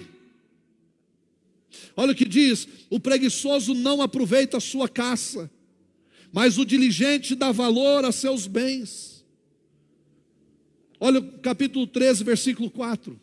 Olha 1.98 2.12
o 2.12 2.16
que 2.16 2.26
diz: 2.26 2.68
o 2.90 3.00
preguiçoso 3.00 3.74
não 3.74 4.02
aproveita 4.02 4.58
a 4.58 4.62
sua 4.62 4.88
caça 4.88 5.50
mas 6.36 6.58
o 6.58 6.66
diligente 6.66 7.34
dá 7.34 7.54
valor 7.54 8.04
a 8.04 8.12
seus 8.12 8.46
bens. 8.46 9.24
Olha 11.00 11.22
o 11.22 11.40
capítulo 11.40 11.88
13, 11.88 12.26
versículo 12.26 12.70
4. 12.70 13.18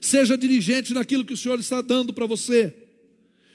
Seja 0.00 0.36
diligente 0.36 0.92
naquilo 0.92 1.24
que 1.24 1.34
o 1.34 1.36
Senhor 1.36 1.60
está 1.60 1.80
dando 1.80 2.12
para 2.12 2.26
você. 2.26 2.81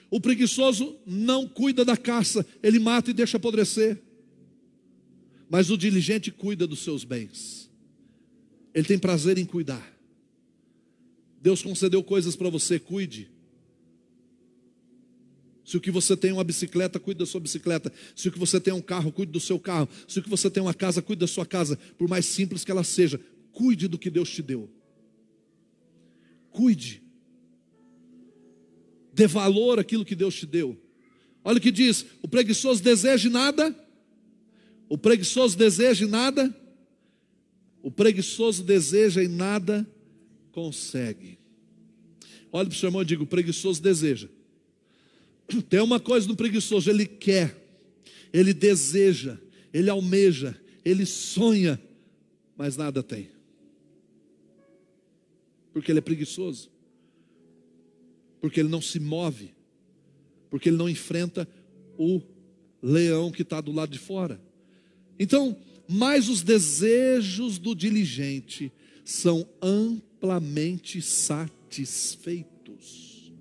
O 0.10 0.22
preguiçoso 0.22 0.98
não 1.06 1.48
cuida 1.48 1.84
da 1.84 1.98
caça, 1.98 2.46
ele 2.64 2.80
mata 2.80 3.12
e 3.12 3.14
deixa 3.14 3.38
apodrecer. 3.38 4.02
Mas 5.50 5.70
o 5.70 5.78
diligente 5.78 6.32
cuida 6.32 6.66
dos 6.66 6.80
seus 6.80 7.04
bens. 7.04 7.70
Ele 8.74 8.88
tem 8.88 9.00
prazer 9.00 9.38
em 9.38 9.46
cuidar. 9.46 9.94
Deus 11.42 11.62
concedeu 11.62 12.04
coisas 12.04 12.36
para 12.36 12.50
você, 12.50 12.80
cuide. 12.80 13.30
Se 15.64 15.76
o 15.76 15.82
que 15.82 15.92
você 15.92 16.16
tem 16.16 16.32
é 16.32 16.34
uma 16.34 16.44
bicicleta, 16.44 16.98
cuide 16.98 17.20
da 17.20 17.26
sua 17.26 17.42
bicicleta. 17.42 17.92
Se 18.16 18.30
o 18.30 18.32
que 18.32 18.40
você 18.40 18.60
tem 18.60 18.72
é 18.72 18.76
um 18.76 18.82
carro, 18.82 19.12
cuide 19.12 19.32
do 19.32 19.40
seu 19.40 19.60
carro. 19.60 19.90
Se 20.08 20.20
o 20.20 20.24
que 20.24 20.30
você 20.30 20.50
tem 20.50 20.62
é 20.62 20.64
uma 20.64 20.74
casa, 20.74 21.02
cuide 21.02 21.20
da 21.20 21.28
sua 21.28 21.46
casa. 21.46 21.78
Por 21.98 22.08
mais 22.08 22.26
simples 22.26 22.64
que 22.64 22.72
ela 22.72 22.86
seja, 22.86 23.20
cuide 23.52 23.88
do 23.88 23.98
que 23.98 24.10
Deus 24.10 24.30
te 24.30 24.42
deu. 24.42 24.70
Cuide. 26.52 27.04
Dê 29.18 29.26
valor 29.26 29.80
àquilo 29.80 30.06
que 30.06 30.14
Deus 30.14 30.36
te 30.36 30.46
deu. 30.46 30.80
Olha 31.44 31.58
o 31.58 31.62
que 31.62 31.72
diz: 31.72 32.06
o 32.22 32.28
preguiçoso 32.28 32.84
deseja 32.84 33.28
nada. 33.32 33.76
O 34.88 34.96
preguiçoso 34.96 35.58
deseja 35.58 36.06
nada. 36.06 36.56
O 37.82 37.90
preguiçoso 37.90 38.64
deseja 38.64 39.24
e 39.24 39.28
nada 39.28 39.90
consegue. 40.52 41.40
Olha 42.52 42.68
para 42.68 42.76
o 42.76 42.78
seu 42.78 42.90
irmão 42.90 43.02
e 43.02 43.06
diga: 43.06 43.24
o 43.24 43.28
preguiçoso 43.28 43.82
deseja 43.82 44.30
tem 45.68 45.80
uma 45.80 46.00
coisa 46.00 46.28
no 46.28 46.36
preguiçoso: 46.36 46.88
ele 46.88 47.08
quer, 47.08 47.58
ele 48.32 48.54
deseja, 48.54 49.40
ele 49.74 49.90
almeja, 49.90 50.56
ele 50.86 51.08
sonha, 51.08 51.82
mas 52.56 52.78
nada 52.78 53.02
tem, 53.02 53.32
porque 55.74 55.92
ele 55.92 55.98
é 55.98 56.04
preguiçoso, 56.04 56.70
porque 58.48 58.62
ele 58.62 58.70
não 58.70 58.82
se 58.82 58.98
move, 58.98 59.54
porque 60.50 60.70
ele 60.70 60.78
não 60.78 60.88
enfrenta 60.88 61.46
o 61.98 62.22
leão 62.82 63.30
que 63.30 63.42
está 63.42 63.60
do 63.60 63.74
lado 63.74 63.92
de 63.92 64.00
fora. 64.00 64.42
Então, 65.20 65.58
mas 65.86 66.30
os 66.30 66.44
desejos 66.44 67.58
do 67.58 67.76
diligente 67.76 68.72
são 69.04 69.46
amplamente 69.62 71.02
satisfeitos. 71.02 73.34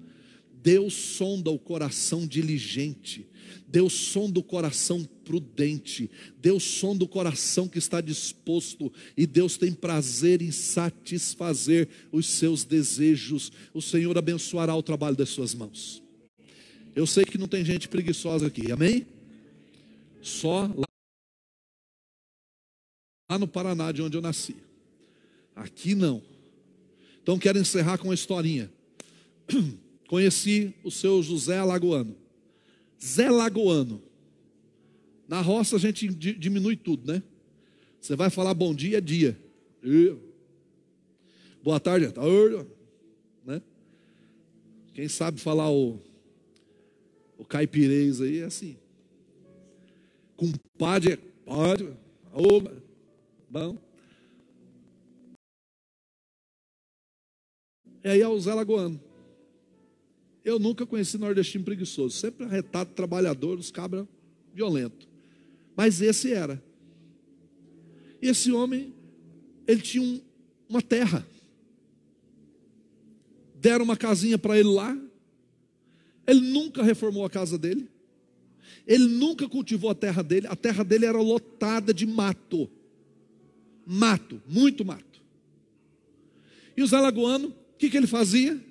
Deus 0.61 0.95
sonda 0.95 1.53
o 1.53 1.59
coração 1.59 2.27
diligente, 2.27 3.29
Deus 3.67 3.93
sonda 3.93 4.39
o 4.39 4.43
coração 4.43 5.05
prudente, 5.25 6.11
Deus 6.39 6.63
sonda 6.63 7.05
o 7.05 7.09
coração 7.09 7.69
que 7.69 7.79
está 7.79 8.01
disposto, 8.01 8.93
e 9.17 9.27
Deus 9.27 9.57
tem 9.57 9.73
prazer 9.73 10.43
em 10.43 10.51
satisfazer 10.51 11.89
os 12.13 12.27
seus 12.27 12.65
desejos. 12.65 13.51
O 13.75 13.83
Senhor 13.83 14.17
abençoará 14.17 14.75
o 14.75 14.83
trabalho 14.83 15.17
das 15.17 15.29
suas 15.31 15.55
mãos. 15.55 16.03
Eu 16.95 17.07
sei 17.07 17.25
que 17.25 17.37
não 17.37 17.49
tem 17.49 17.65
gente 17.65 17.89
preguiçosa 17.89 18.47
aqui, 18.47 18.73
amém? 18.73 19.07
Só 20.23 20.71
lá 23.31 23.39
no 23.39 23.47
Paraná, 23.47 23.93
de 23.93 24.01
onde 24.01 24.17
eu 24.17 24.23
nasci. 24.23 24.57
Aqui 25.55 25.95
não. 25.95 26.23
Então 27.23 27.39
quero 27.39 27.59
encerrar 27.59 27.99
com 27.99 28.09
uma 28.09 28.15
historinha. 28.15 28.71
Conheci 30.09 30.75
o 30.85 30.91
seu 30.91 31.23
José 31.23 31.59
Alagoano. 31.59 32.17
Zé 33.03 33.31
Lagoano. 33.31 34.03
Na 35.29 35.41
roça 35.41 35.77
a 35.77 35.79
gente 35.79 36.09
diminui 36.09 36.77
tudo, 36.77 37.13
né? 37.13 37.23
Você 38.01 38.15
vai 38.15 38.31
falar 38.31 38.55
bom 38.55 38.75
dia, 38.75 38.99
é 38.99 39.01
dia. 39.01 39.39
Boa 41.63 41.81
tarde, 41.81 42.07
é 42.07 42.11
tarde. 42.11 42.67
Né? 43.45 43.61
Quem 44.95 45.09
sabe 45.09 45.41
falar 45.41 45.71
o, 45.71 46.01
o 47.37 47.45
caipirês 47.45 48.21
aí 48.21 48.39
é 48.39 48.45
assim. 48.45 48.77
Compadre 50.37 51.15
é 51.15 51.17
pode. 51.17 51.89
Oba, 52.33 52.83
bom. 53.49 53.79
E 58.05 58.09
aí 58.09 58.21
é 58.21 58.29
o 58.29 58.39
Zé 58.39 58.55
Lagoano. 58.55 59.01
Eu 60.47 60.61
nunca 60.61 60.87
conheci 60.87 61.19
nordestino 61.19 61.65
preguiçoso, 61.65 62.17
sempre 62.17 62.47
arretado, 62.47 62.93
trabalhador, 62.95 63.59
os 63.59 63.73
cabras 63.73 64.07
violentos. 64.55 65.09
Mas 65.77 66.01
esse 66.01 66.33
era. 66.33 66.63
E 68.23 68.29
esse 68.29 68.53
homem, 68.53 68.95
ele 69.67 69.83
tinha 69.83 70.05
um, 70.05 70.21
uma 70.69 70.81
terra. 70.81 71.27
Deram 73.57 73.85
uma 73.85 73.97
casinha 73.97 74.39
para 74.39 74.57
ele 74.57 74.69
lá. 74.69 74.97
Ele 76.25 76.41
nunca 76.43 76.81
reformou 76.81 77.25
a 77.25 77.31
casa 77.31 77.59
dele. 77.59 77.91
Ele 78.87 79.09
nunca 79.09 79.49
cultivou 79.49 79.91
a 79.91 79.97
terra 79.97 80.23
dele. 80.23 80.47
A 80.47 80.55
terra 80.55 80.85
dele 80.85 81.07
era 81.07 81.21
lotada 81.21 81.93
de 81.93 82.07
mato. 82.07 82.71
Mato, 83.85 84.41
muito 84.47 84.85
mato. 84.85 85.21
E 86.77 86.85
os 86.85 86.95
alagoanos, 86.95 87.51
o 87.51 87.77
que, 87.77 87.91
que 87.91 87.97
ele 87.97 88.07
fazia? 88.07 88.65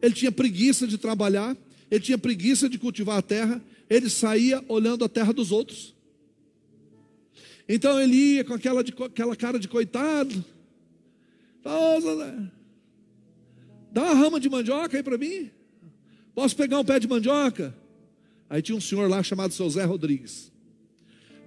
Ele 0.00 0.14
tinha 0.14 0.32
preguiça 0.32 0.86
de 0.86 0.98
trabalhar, 0.98 1.56
ele 1.90 2.00
tinha 2.00 2.18
preguiça 2.18 2.68
de 2.68 2.78
cultivar 2.78 3.18
a 3.18 3.22
terra, 3.22 3.62
ele 3.88 4.10
saía 4.10 4.64
olhando 4.68 5.04
a 5.04 5.08
terra 5.08 5.32
dos 5.32 5.52
outros. 5.52 5.94
Então 7.68 8.00
ele 8.00 8.14
ia 8.14 8.44
com 8.44 8.54
aquela, 8.54 8.82
de, 8.82 8.94
aquela 9.04 9.34
cara 9.34 9.58
de 9.58 9.68
coitado. 9.68 10.44
Dá 13.92 14.02
uma 14.02 14.14
rama 14.14 14.38
de 14.38 14.48
mandioca 14.48 14.96
aí 14.96 15.02
para 15.02 15.18
mim. 15.18 15.50
Posso 16.34 16.54
pegar 16.54 16.78
um 16.78 16.84
pé 16.84 17.00
de 17.00 17.08
mandioca? 17.08 17.74
Aí 18.48 18.62
tinha 18.62 18.76
um 18.76 18.80
senhor 18.80 19.08
lá 19.08 19.22
chamado 19.22 19.52
seu 19.52 19.68
Zé 19.68 19.84
Rodrigues. 19.84 20.52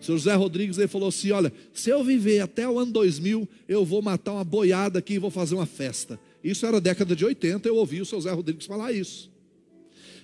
Seu 0.02 0.18
Zé 0.18 0.34
Rodrigues 0.34 0.78
ele 0.78 0.88
falou 0.88 1.10
assim: 1.10 1.32
Olha, 1.32 1.54
se 1.74 1.90
eu 1.90 2.04
viver 2.04 2.40
até 2.42 2.68
o 2.68 2.80
ano 2.80 2.92
2000, 2.92 3.48
eu 3.68 3.86
vou 3.86 4.02
matar 4.02 4.34
uma 4.34 4.44
boiada 4.44 5.00
aqui 5.00 5.14
e 5.14 5.20
vou 5.20 5.30
fazer 5.30 5.56
uma 5.56 5.66
festa. 5.66 6.20
Isso 6.44 6.66
era 6.66 6.80
década 6.80 7.16
de 7.16 7.26
80, 7.26 7.68
eu 7.68 7.76
ouvi 7.76 8.02
o 8.02 8.06
seu 8.06 8.20
Zé 8.22 8.32
Rodrigues 8.32 8.66
falar 8.66 8.92
isso. 8.92 9.30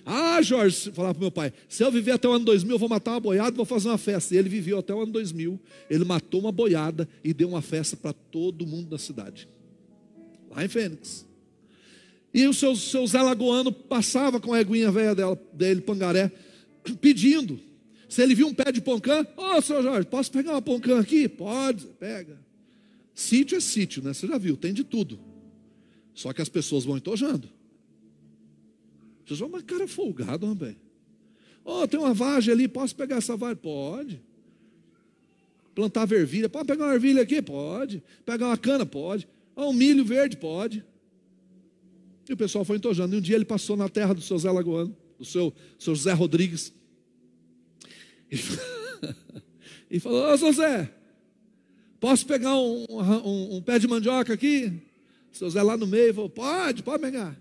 Ah, 0.08 0.40
Jorge, 0.40 0.92
falar 0.92 1.12
para 1.12 1.20
meu 1.20 1.32
pai, 1.32 1.52
se 1.68 1.82
eu 1.82 1.90
viver 1.90 2.12
até 2.12 2.28
o 2.28 2.32
ano 2.32 2.44
2000, 2.44 2.74
eu 2.74 2.78
vou 2.78 2.88
matar 2.88 3.10
uma 3.10 3.20
boiada 3.20 3.50
e 3.50 3.56
vou 3.56 3.66
fazer 3.66 3.88
uma 3.88 3.98
festa. 3.98 4.34
E 4.34 4.38
ele 4.38 4.48
viveu 4.48 4.78
até 4.78 4.94
o 4.94 5.00
ano 5.00 5.10
2000, 5.10 5.60
ele 5.90 6.04
matou 6.04 6.40
uma 6.40 6.52
boiada 6.52 7.08
e 7.24 7.34
deu 7.34 7.48
uma 7.48 7.60
festa 7.60 7.96
para 7.96 8.12
todo 8.12 8.64
mundo 8.64 8.88
da 8.88 8.98
cidade, 8.98 9.48
lá 10.48 10.64
em 10.64 10.68
Fênix. 10.68 11.26
E 12.32 12.46
o 12.46 12.54
seu, 12.54 12.76
seu 12.76 13.04
Zé 13.04 13.20
Lagoano 13.20 13.72
passava 13.72 14.38
com 14.38 14.52
a 14.52 14.60
eguinha 14.60 14.92
velha 14.92 15.12
dela, 15.12 15.40
dele, 15.52 15.80
pangaré, 15.80 16.30
pedindo. 17.00 17.58
Se 18.08 18.22
ele 18.22 18.36
viu 18.36 18.46
um 18.46 18.54
pé 18.54 18.70
de 18.70 18.80
poncã, 18.80 19.26
ô 19.36 19.56
oh, 19.56 19.60
seu 19.60 19.82
Jorge, 19.82 20.06
posso 20.06 20.30
pegar 20.30 20.52
uma 20.52 20.62
poncã 20.62 21.00
aqui? 21.00 21.28
Pode, 21.28 21.84
pega. 21.98 22.38
Sítio 23.12 23.58
é 23.58 23.60
sítio, 23.60 24.04
né? 24.04 24.12
Você 24.12 24.28
já 24.28 24.38
viu, 24.38 24.56
tem 24.56 24.72
de 24.72 24.84
tudo. 24.84 25.18
Só 26.16 26.32
que 26.32 26.40
as 26.40 26.48
pessoas 26.48 26.84
vão 26.84 26.96
entojando. 26.96 27.46
Vocês 29.24 29.38
vão, 29.38 29.50
mas 29.50 29.62
cara 29.62 29.86
folgado, 29.86 30.46
rapaz. 30.46 30.74
Oh, 31.62 31.86
tem 31.86 32.00
uma 32.00 32.14
vagem 32.14 32.54
ali, 32.54 32.66
posso 32.66 32.96
pegar 32.96 33.16
essa 33.16 33.36
vagem? 33.36 33.56
Pode. 33.56 34.22
Plantar 35.74 36.06
vervilha, 36.06 36.48
pode 36.48 36.66
pegar 36.66 36.86
uma 36.86 36.94
ervilha 36.94 37.20
aqui? 37.20 37.42
Pode. 37.42 38.02
Pegar 38.24 38.46
uma 38.46 38.56
cana? 38.56 38.86
Pode. 38.86 39.28
Um 39.54 39.74
milho 39.74 40.06
verde? 40.06 40.38
Pode. 40.38 40.82
E 42.26 42.32
o 42.32 42.36
pessoal 42.36 42.64
foi 42.64 42.78
entojando. 42.78 43.14
E 43.14 43.18
um 43.18 43.20
dia 43.20 43.36
ele 43.36 43.44
passou 43.44 43.76
na 43.76 43.88
terra 43.88 44.14
do 44.14 44.22
seu 44.22 44.38
Zé 44.38 44.50
Lagoano, 44.50 44.96
do 45.18 45.24
seu, 45.24 45.52
seu 45.78 45.94
Zé 45.94 46.14
Rodrigues. 46.14 46.72
E, 48.32 48.36
e 49.96 50.00
falou: 50.00 50.30
Ô, 50.30 50.32
oh, 50.32 50.38
seu 50.38 50.52
Zé, 50.52 50.90
posso 52.00 52.26
pegar 52.26 52.56
um, 52.56 52.86
um, 52.88 53.56
um 53.56 53.62
pé 53.62 53.78
de 53.78 53.86
mandioca 53.86 54.32
aqui? 54.32 54.80
Seu 55.36 55.50
Zé 55.50 55.62
lá 55.62 55.76
no 55.76 55.86
meio 55.86 56.14
falou: 56.14 56.30
Pode, 56.30 56.82
pode 56.82 57.02
pegar. 57.02 57.38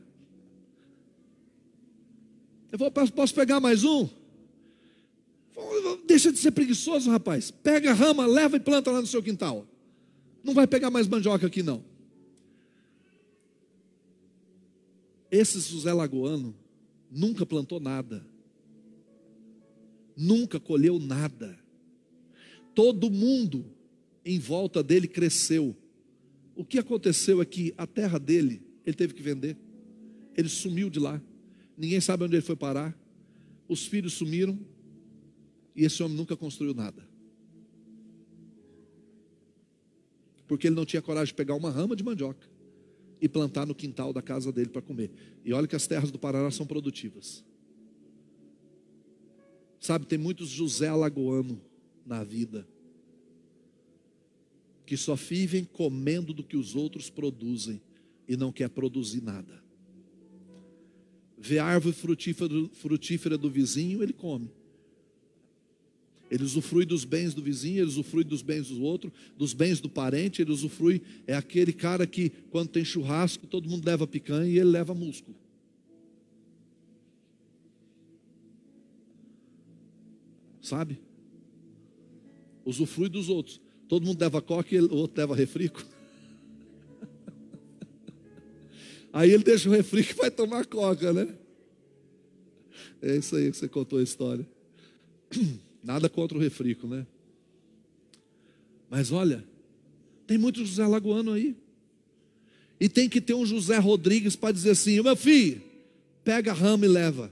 Eu 2.70 2.78
falei: 2.78 3.12
Posso 3.12 3.34
pegar 3.34 3.62
mais 3.62 3.86
um? 3.86 4.10
Deixa 6.06 6.30
de 6.30 6.38
ser 6.38 6.52
preguiçoso, 6.52 7.10
rapaz. 7.10 7.52
Pega 7.52 7.92
a 7.92 7.94
rama, 7.94 8.26
leva 8.26 8.58
e 8.58 8.60
planta 8.60 8.92
lá 8.92 9.00
no 9.00 9.08
seu 9.08 9.24
quintal. 9.24 9.66
Não 10.44 10.54
vai 10.54 10.68
pegar 10.68 10.92
mais 10.92 11.08
mandioca 11.08 11.48
aqui, 11.48 11.64
não. 11.64 11.84
Esse 15.32 15.60
José 15.62 15.94
Lagoano 15.94 16.54
nunca 17.10 17.46
plantou 17.46 17.80
nada. 17.80 18.26
Nunca 20.18 20.60
colheu 20.60 21.00
nada. 21.00 21.58
Todo 22.74 23.10
mundo 23.10 23.66
em 24.26 24.38
volta 24.38 24.84
dele 24.84 25.08
cresceu 25.08 25.76
o 26.56 26.64
que 26.64 26.80
aconteceu 26.80 27.42
é 27.42 27.46
que 27.46 27.74
a 27.78 27.86
terra 27.86 28.18
dele, 28.18 28.62
ele 28.86 28.96
teve 28.96 29.14
que 29.14 29.22
vender. 29.22 29.58
Ele 30.36 30.48
sumiu 30.48 30.90
de 30.90 31.00
lá. 31.00 31.22
Ninguém 31.78 32.00
sabe 32.00 32.24
onde 32.24 32.36
ele 32.36 32.42
foi 32.42 32.56
parar. 32.56 32.98
Os 33.68 33.86
filhos 33.86 34.14
sumiram. 34.14 34.58
E 35.76 35.84
esse 35.84 36.02
homem 36.02 36.16
nunca 36.16 36.38
construiu 36.38 36.74
nada. 36.74 37.06
Porque 40.48 40.68
ele 40.68 40.76
não 40.76 40.86
tinha 40.86 41.02
coragem 41.02 41.28
de 41.28 41.34
pegar 41.34 41.56
uma 41.56 41.70
rama 41.70 41.96
de 41.96 42.04
mandioca 42.04 42.48
e 43.20 43.28
plantar 43.28 43.66
no 43.66 43.76
quintal 43.76 44.14
da 44.14 44.22
casa 44.22 44.52
dele 44.52 44.70
para 44.70 44.82
comer. 44.82 45.12
E 45.44 45.52
olha 45.52 45.68
que 45.68 45.76
as 45.76 45.88
terras 45.88 46.12
do 46.12 46.20
Paraná 46.20 46.52
são 46.52 46.66
produtivas. 46.66 47.44
Sabe, 49.80 50.06
tem 50.06 50.18
muitos 50.18 50.50
José 50.50 50.88
Alagoano 50.88 51.62
na 52.06 52.24
vida 52.24 52.66
que 54.86 54.96
só 54.96 55.16
vivem 55.16 55.64
comendo 55.64 56.34
do 56.34 56.44
que 56.44 56.56
os 56.56 56.76
outros 56.76 57.10
produzem 57.10 57.82
e 58.28 58.38
não 58.38 58.52
quer 58.52 58.70
produzir 58.70 59.22
nada. 59.22 59.64
vê 61.38 61.60
a 61.60 61.66
árvore 61.66 61.94
frutífera, 61.94 62.70
frutífera 62.74 63.38
do 63.38 63.50
vizinho, 63.50 64.02
ele 64.02 64.14
come. 64.14 64.50
Ele 66.30 66.44
usufrui 66.44 66.86
dos 66.86 67.06
bens 67.06 67.34
do 67.34 67.42
vizinho, 67.42 67.78
ele 67.78 67.88
usufrui 67.88 68.24
dos 68.24 68.42
bens 68.42 68.70
do 68.70 68.82
outro, 68.82 69.14
dos 69.38 69.54
bens 69.54 69.80
do 69.80 69.88
parente, 69.88 70.42
ele 70.42 70.52
usufrui. 70.52 71.02
É 71.28 71.36
aquele 71.36 71.72
cara 71.72 72.08
que, 72.08 72.32
quando 72.50 72.70
tem 72.70 72.84
churrasco, 72.84 73.46
todo 73.46 73.70
mundo 73.70 73.86
leva 73.86 74.08
picanha 74.08 74.50
e 74.50 74.58
ele 74.58 74.70
leva 74.70 74.94
músculo. 74.96 75.38
Sabe? 80.62 81.00
Usufrui 82.66 83.08
dos 83.08 83.30
outros. 83.30 83.62
Todo 83.88 84.06
mundo 84.06 84.20
leva 84.20 84.42
coca 84.42 84.74
e 84.74 84.80
o 84.80 84.96
outro 84.96 85.20
leva 85.20 85.36
refrico. 85.36 85.84
Aí 89.14 89.32
ele 89.32 89.44
deixa 89.44 89.70
o 89.70 89.72
refrico 89.72 90.12
e 90.12 90.16
vai 90.16 90.32
tomar 90.32 90.66
coca, 90.66 91.14
né? 91.14 91.36
É 93.02 93.16
isso 93.16 93.36
aí 93.36 93.52
que 93.52 93.58
você 93.58 93.68
contou 93.68 94.00
a 94.00 94.04
história. 94.04 94.48
Nada 95.84 96.10
contra 96.10 96.38
o 96.38 96.42
refrico, 96.42 96.88
né? 96.88 97.06
Mas 98.90 99.12
olha, 99.12 99.44
tem 100.26 100.38
muito 100.38 100.66
José 100.66 100.86
Lagoano 100.88 101.34
aí. 101.34 101.56
E 102.80 102.90
tem 102.90 103.08
que 103.08 103.22
ter 103.22 103.34
um 103.34 103.46
José 103.46 103.78
Rodrigues 103.78 104.36
para 104.36 104.52
dizer 104.52 104.72
assim: 104.72 105.00
meu 105.02 105.16
filho, 105.16 105.62
pega 106.24 106.52
a 106.52 106.54
rama 106.54 106.86
e 106.86 106.90
leva. 106.90 107.32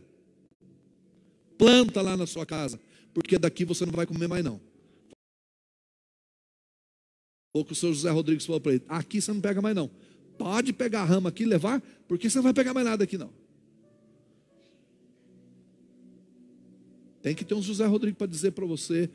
Planta 1.57 2.01
lá 2.01 2.15
na 2.15 2.27
sua 2.27 2.45
casa, 2.45 2.79
porque 3.13 3.37
daqui 3.37 3.65
você 3.65 3.85
não 3.85 3.93
vai 3.93 4.05
comer 4.05 4.27
mais 4.27 4.43
não. 4.43 4.59
Ou 7.53 7.63
que 7.63 7.71
o 7.71 7.75
seu 7.75 7.93
José 7.93 8.09
Rodrigues 8.09 8.45
falou 8.45 8.59
para 8.59 8.73
ele: 8.73 8.83
aqui 8.89 9.21
você 9.21 9.31
não 9.31 9.39
pega 9.39 9.61
mais 9.61 9.75
não. 9.75 9.89
Pode 10.37 10.73
pegar 10.73 11.01
a 11.01 11.05
rama 11.05 11.29
aqui 11.29 11.43
e 11.43 11.45
levar, 11.45 11.81
porque 12.07 12.29
você 12.29 12.39
não 12.39 12.43
vai 12.43 12.53
pegar 12.53 12.73
mais 12.73 12.85
nada 12.85 13.03
aqui 13.03 13.17
não. 13.17 13.31
Tem 17.21 17.35
que 17.35 17.45
ter 17.45 17.53
um 17.53 17.61
José 17.61 17.85
Rodrigues 17.85 18.17
para 18.17 18.27
dizer 18.27 18.51
para 18.51 18.65
você, 18.65 19.09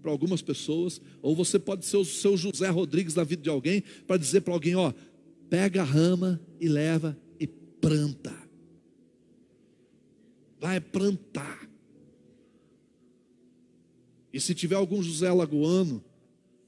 para 0.00 0.10
algumas 0.10 0.40
pessoas, 0.40 1.00
ou 1.20 1.34
você 1.34 1.58
pode 1.58 1.84
ser 1.84 1.98
o 1.98 2.04
seu 2.04 2.36
José 2.36 2.68
Rodrigues 2.70 3.12
da 3.12 3.24
vida 3.24 3.42
de 3.42 3.50
alguém 3.50 3.82
para 4.06 4.16
dizer 4.16 4.40
para 4.40 4.54
alguém, 4.54 4.76
ó, 4.76 4.94
pega 5.50 5.82
a 5.82 5.84
rama 5.84 6.40
e 6.58 6.68
leva 6.68 7.18
e 7.38 7.46
planta. 7.46 8.34
Vai 10.58 10.80
plantar. 10.80 11.68
E 14.32 14.40
se 14.40 14.54
tiver 14.54 14.76
algum 14.76 15.02
José 15.02 15.28
Alagoano 15.28 16.02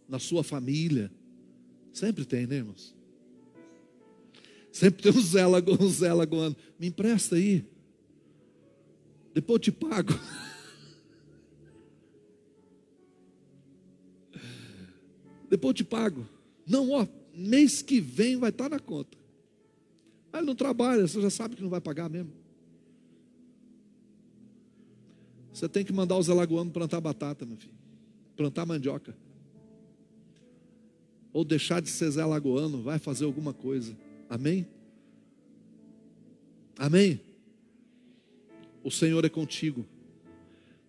na 0.08 0.18
sua 0.18 0.42
família, 0.42 1.10
sempre 1.92 2.24
tem, 2.24 2.46
né, 2.46 2.56
irmãos? 2.56 2.94
Sempre 4.72 5.02
tem 5.02 5.12
um 5.12 5.22
Zé 5.22 5.42
Alagoano, 5.42 5.84
um 5.84 5.90
Zé. 5.90 6.08
Me 6.78 6.86
empresta 6.86 7.36
aí. 7.36 7.64
Depois 9.34 9.56
eu 9.56 9.60
te 9.60 9.72
pago. 9.72 10.12
depois 15.48 15.70
eu 15.70 15.74
te 15.74 15.84
pago. 15.84 16.26
Não, 16.66 16.90
ó, 16.90 17.06
mês 17.34 17.82
que 17.82 18.00
vem 18.00 18.36
vai 18.36 18.48
estar 18.48 18.70
na 18.70 18.78
conta. 18.78 19.18
Ele 20.32 20.46
não 20.46 20.54
trabalha, 20.54 21.06
você 21.06 21.20
já 21.20 21.28
sabe 21.28 21.54
que 21.54 21.62
não 21.62 21.68
vai 21.68 21.80
pagar 21.80 22.08
mesmo. 22.08 22.32
Você 25.52 25.68
tem 25.68 25.84
que 25.84 25.92
mandar 25.92 26.16
os 26.16 26.30
alagoanos 26.30 26.72
plantar 26.72 27.00
batata, 27.00 27.44
meu 27.44 27.58
filho. 27.58 27.74
Plantar 28.34 28.64
mandioca. 28.64 29.14
Ou 31.32 31.44
deixar 31.44 31.80
de 31.80 31.88
ser 31.88 32.10
Zé 32.10 32.22
Alagoano, 32.22 32.82
vai 32.82 32.98
fazer 32.98 33.24
alguma 33.24 33.52
coisa. 33.52 33.96
Amém? 34.28 34.66
Amém? 36.78 37.20
O 38.82 38.90
Senhor 38.90 39.24
é 39.24 39.28
contigo. 39.28 39.86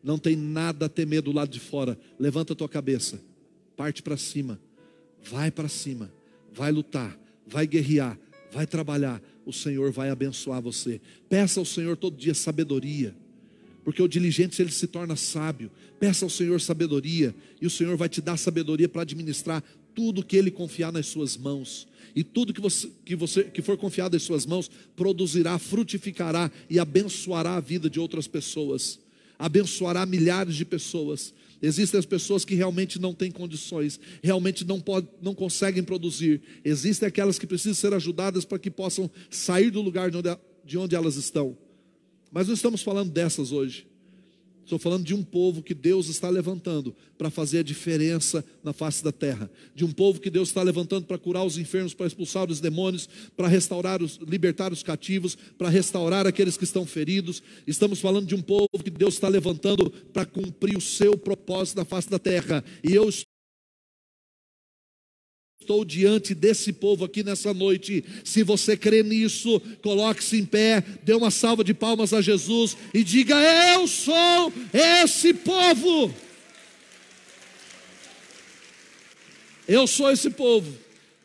Não 0.04 0.18
tem 0.18 0.36
nada 0.36 0.88
a 0.88 0.90
temer 0.90 1.22
do 1.22 1.32
lado 1.32 1.50
de 1.50 1.60
fora. 1.60 1.98
Levanta 2.20 2.54
a 2.54 2.56
tua 2.56 2.68
cabeça 2.68 3.20
parte 3.76 4.02
para 4.02 4.18
cima, 4.18 4.60
vai 5.22 5.52
para 5.52 5.68
cima, 5.68 6.12
vai 6.54 6.72
lutar, 6.72 7.18
vai 7.46 7.66
guerrear, 7.68 8.18
vai 8.52 8.66
trabalhar. 8.66 9.22
O 9.46 9.52
Senhor 9.52 9.92
vai 9.92 10.10
abençoar 10.10 10.62
você. 10.62 11.02
Peça 11.28 11.60
ao 11.60 11.66
Senhor 11.66 11.98
todo 11.98 12.16
dia 12.16 12.34
sabedoria, 12.34 13.14
porque 13.84 14.02
o 14.02 14.08
diligente 14.08 14.62
ele 14.62 14.72
se 14.72 14.88
torna 14.88 15.16
sábio. 15.16 15.70
Peça 16.00 16.26
ao 16.26 16.30
Senhor 16.30 16.62
sabedoria, 16.62 17.36
e 17.62 17.68
o 17.68 17.70
Senhor 17.70 17.98
vai 17.98 18.08
te 18.08 18.22
dar 18.22 18.38
sabedoria 18.38 18.88
para 18.88 19.02
administrar 19.02 19.64
tudo 19.96 20.24
que 20.24 20.36
Ele 20.36 20.52
confiar 20.52 20.92
nas 20.92 21.08
suas 21.08 21.38
mãos. 21.38 21.88
E 22.16 22.24
tudo 22.24 22.54
que 22.54 22.62
você, 22.62 22.90
que 23.04 23.16
você 23.16 23.44
que 23.44 23.62
for 23.62 23.78
confiado 23.78 24.16
em 24.16 24.20
suas 24.20 24.46
mãos 24.46 24.70
produzirá, 24.96 25.58
frutificará 25.58 26.52
e 26.70 26.80
abençoará 26.80 27.56
a 27.56 27.60
vida 27.60 27.90
de 27.90 28.00
outras 28.00 28.28
pessoas. 28.28 29.00
Abençoará 29.40 30.06
milhares 30.06 30.56
de 30.56 30.64
pessoas. 30.64 31.34
Existem 31.62 31.98
as 31.98 32.06
pessoas 32.06 32.44
que 32.44 32.56
realmente 32.56 33.00
não 33.00 33.14
têm 33.14 33.32
condições, 33.32 34.00
realmente 34.22 34.66
não, 34.66 34.82
pode, 34.82 35.08
não 35.22 35.34
conseguem 35.34 35.82
produzir. 35.82 36.42
Existem 36.64 37.08
aquelas 37.08 37.40
que 37.40 37.48
precisam 37.48 37.74
ser 37.74 37.94
ajudadas 37.94 38.44
para 38.44 38.60
que 38.60 38.70
possam 38.70 39.10
sair 39.30 39.72
do 39.72 39.82
lugar 39.82 40.12
de 40.12 40.18
onde, 40.18 40.38
de 40.66 40.78
onde 40.78 40.96
elas 40.96 41.16
estão. 41.16 41.58
Mas 42.32 42.48
não 42.48 42.54
estamos 42.54 42.82
falando 42.82 43.12
dessas 43.12 43.52
hoje. 43.52 43.88
Estou 44.64 44.80
falando 44.80 45.04
de 45.04 45.14
um 45.14 45.24
povo 45.24 45.62
que 45.62 45.74
Deus 45.74 46.08
está 46.08 46.30
levantando 46.30 46.96
para 47.18 47.30
fazer 47.30 47.60
a 47.60 47.64
diferença 47.64 48.44
na 48.64 48.72
face 48.72 49.04
da 49.04 49.12
terra. 49.12 49.50
De 49.76 49.84
um 49.84 49.92
povo 49.92 50.20
que 50.20 50.30
Deus 50.30 50.50
está 50.50 50.64
levantando 50.64 51.06
para 51.06 51.18
curar 51.18 51.44
os 51.44 51.58
enfermos, 51.58 51.94
para 51.94 52.08
expulsar 52.08 52.50
os 52.50 52.60
demônios, 52.60 53.10
para 53.36 53.48
restaurar 53.48 54.02
os, 54.02 54.18
libertar 54.28 54.72
os 54.72 54.82
cativos, 54.82 55.38
para 55.58 55.70
restaurar 55.70 56.26
aqueles 56.26 56.56
que 56.56 56.64
estão 56.64 56.86
feridos. 56.86 57.44
Estamos 57.68 58.00
falando 58.00 58.26
de 58.26 58.36
um 58.36 58.42
povo 58.42 58.70
que 58.84 58.90
Deus 58.90 59.16
está 59.16 59.28
levantando 59.28 59.92
para 60.14 60.26
cumprir 60.26 60.78
o 60.78 60.82
seu 60.82 61.18
propósito 61.18 61.78
na 61.78 61.86
face 61.86 62.10
da 62.10 62.20
terra. 62.20 62.64
E 62.84 62.94
eu 62.94 63.10
Estou 65.64 65.86
diante 65.86 66.36
desse 66.36 66.74
povo 66.74 67.06
aqui 67.06 67.24
nessa 67.24 67.54
noite. 67.54 68.04
Se 68.26 68.44
você 68.44 68.76
crê 68.76 69.02
nisso, 69.02 69.62
coloque-se 69.82 70.38
em 70.38 70.46
pé, 70.46 70.84
dê 71.04 71.14
uma 71.14 71.32
salva 71.32 71.64
de 71.64 71.74
palmas 71.74 72.12
a 72.12 72.22
Jesus 72.22 72.76
e 72.94 73.02
diga: 73.02 73.36
Eu 73.74 73.88
sou 73.88 74.52
esse 74.74 75.34
povo. 75.34 76.14
Eu 79.66 79.88
sou 79.88 80.12
esse 80.12 80.30
povo 80.30 80.70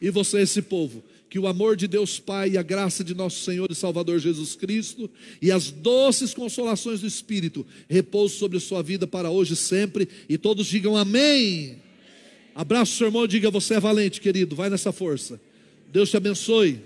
e 0.00 0.08
você 0.08 0.38
é 0.38 0.42
esse 0.42 0.62
povo. 0.62 1.02
Que 1.28 1.40
o 1.40 1.48
amor 1.48 1.74
de 1.74 1.88
Deus 1.88 2.20
Pai 2.20 2.50
e 2.50 2.58
a 2.58 2.62
graça 2.62 3.02
de 3.02 3.14
nosso 3.14 3.44
Senhor 3.44 3.68
e 3.72 3.74
Salvador 3.74 4.20
Jesus 4.20 4.54
Cristo 4.54 5.10
e 5.42 5.50
as 5.50 5.72
doces 5.72 6.32
consolações 6.32 7.00
do 7.00 7.08
Espírito 7.08 7.66
repousem 7.88 8.38
sobre 8.38 8.58
a 8.58 8.60
sua 8.60 8.84
vida 8.84 9.04
para 9.04 9.30
hoje 9.30 9.54
e 9.54 9.56
sempre. 9.56 10.08
E 10.28 10.38
todos 10.38 10.68
digam 10.68 10.96
amém. 10.96 11.87
Abraça 12.58 12.90
o 12.90 12.96
seu 12.96 13.06
irmão 13.06 13.24
e 13.24 13.28
diga: 13.28 13.52
Você 13.52 13.74
é 13.74 13.80
valente, 13.80 14.20
querido. 14.20 14.56
Vai 14.56 14.68
nessa 14.68 14.90
força. 14.90 15.40
Deus 15.92 16.10
te 16.10 16.16
abençoe. 16.16 16.80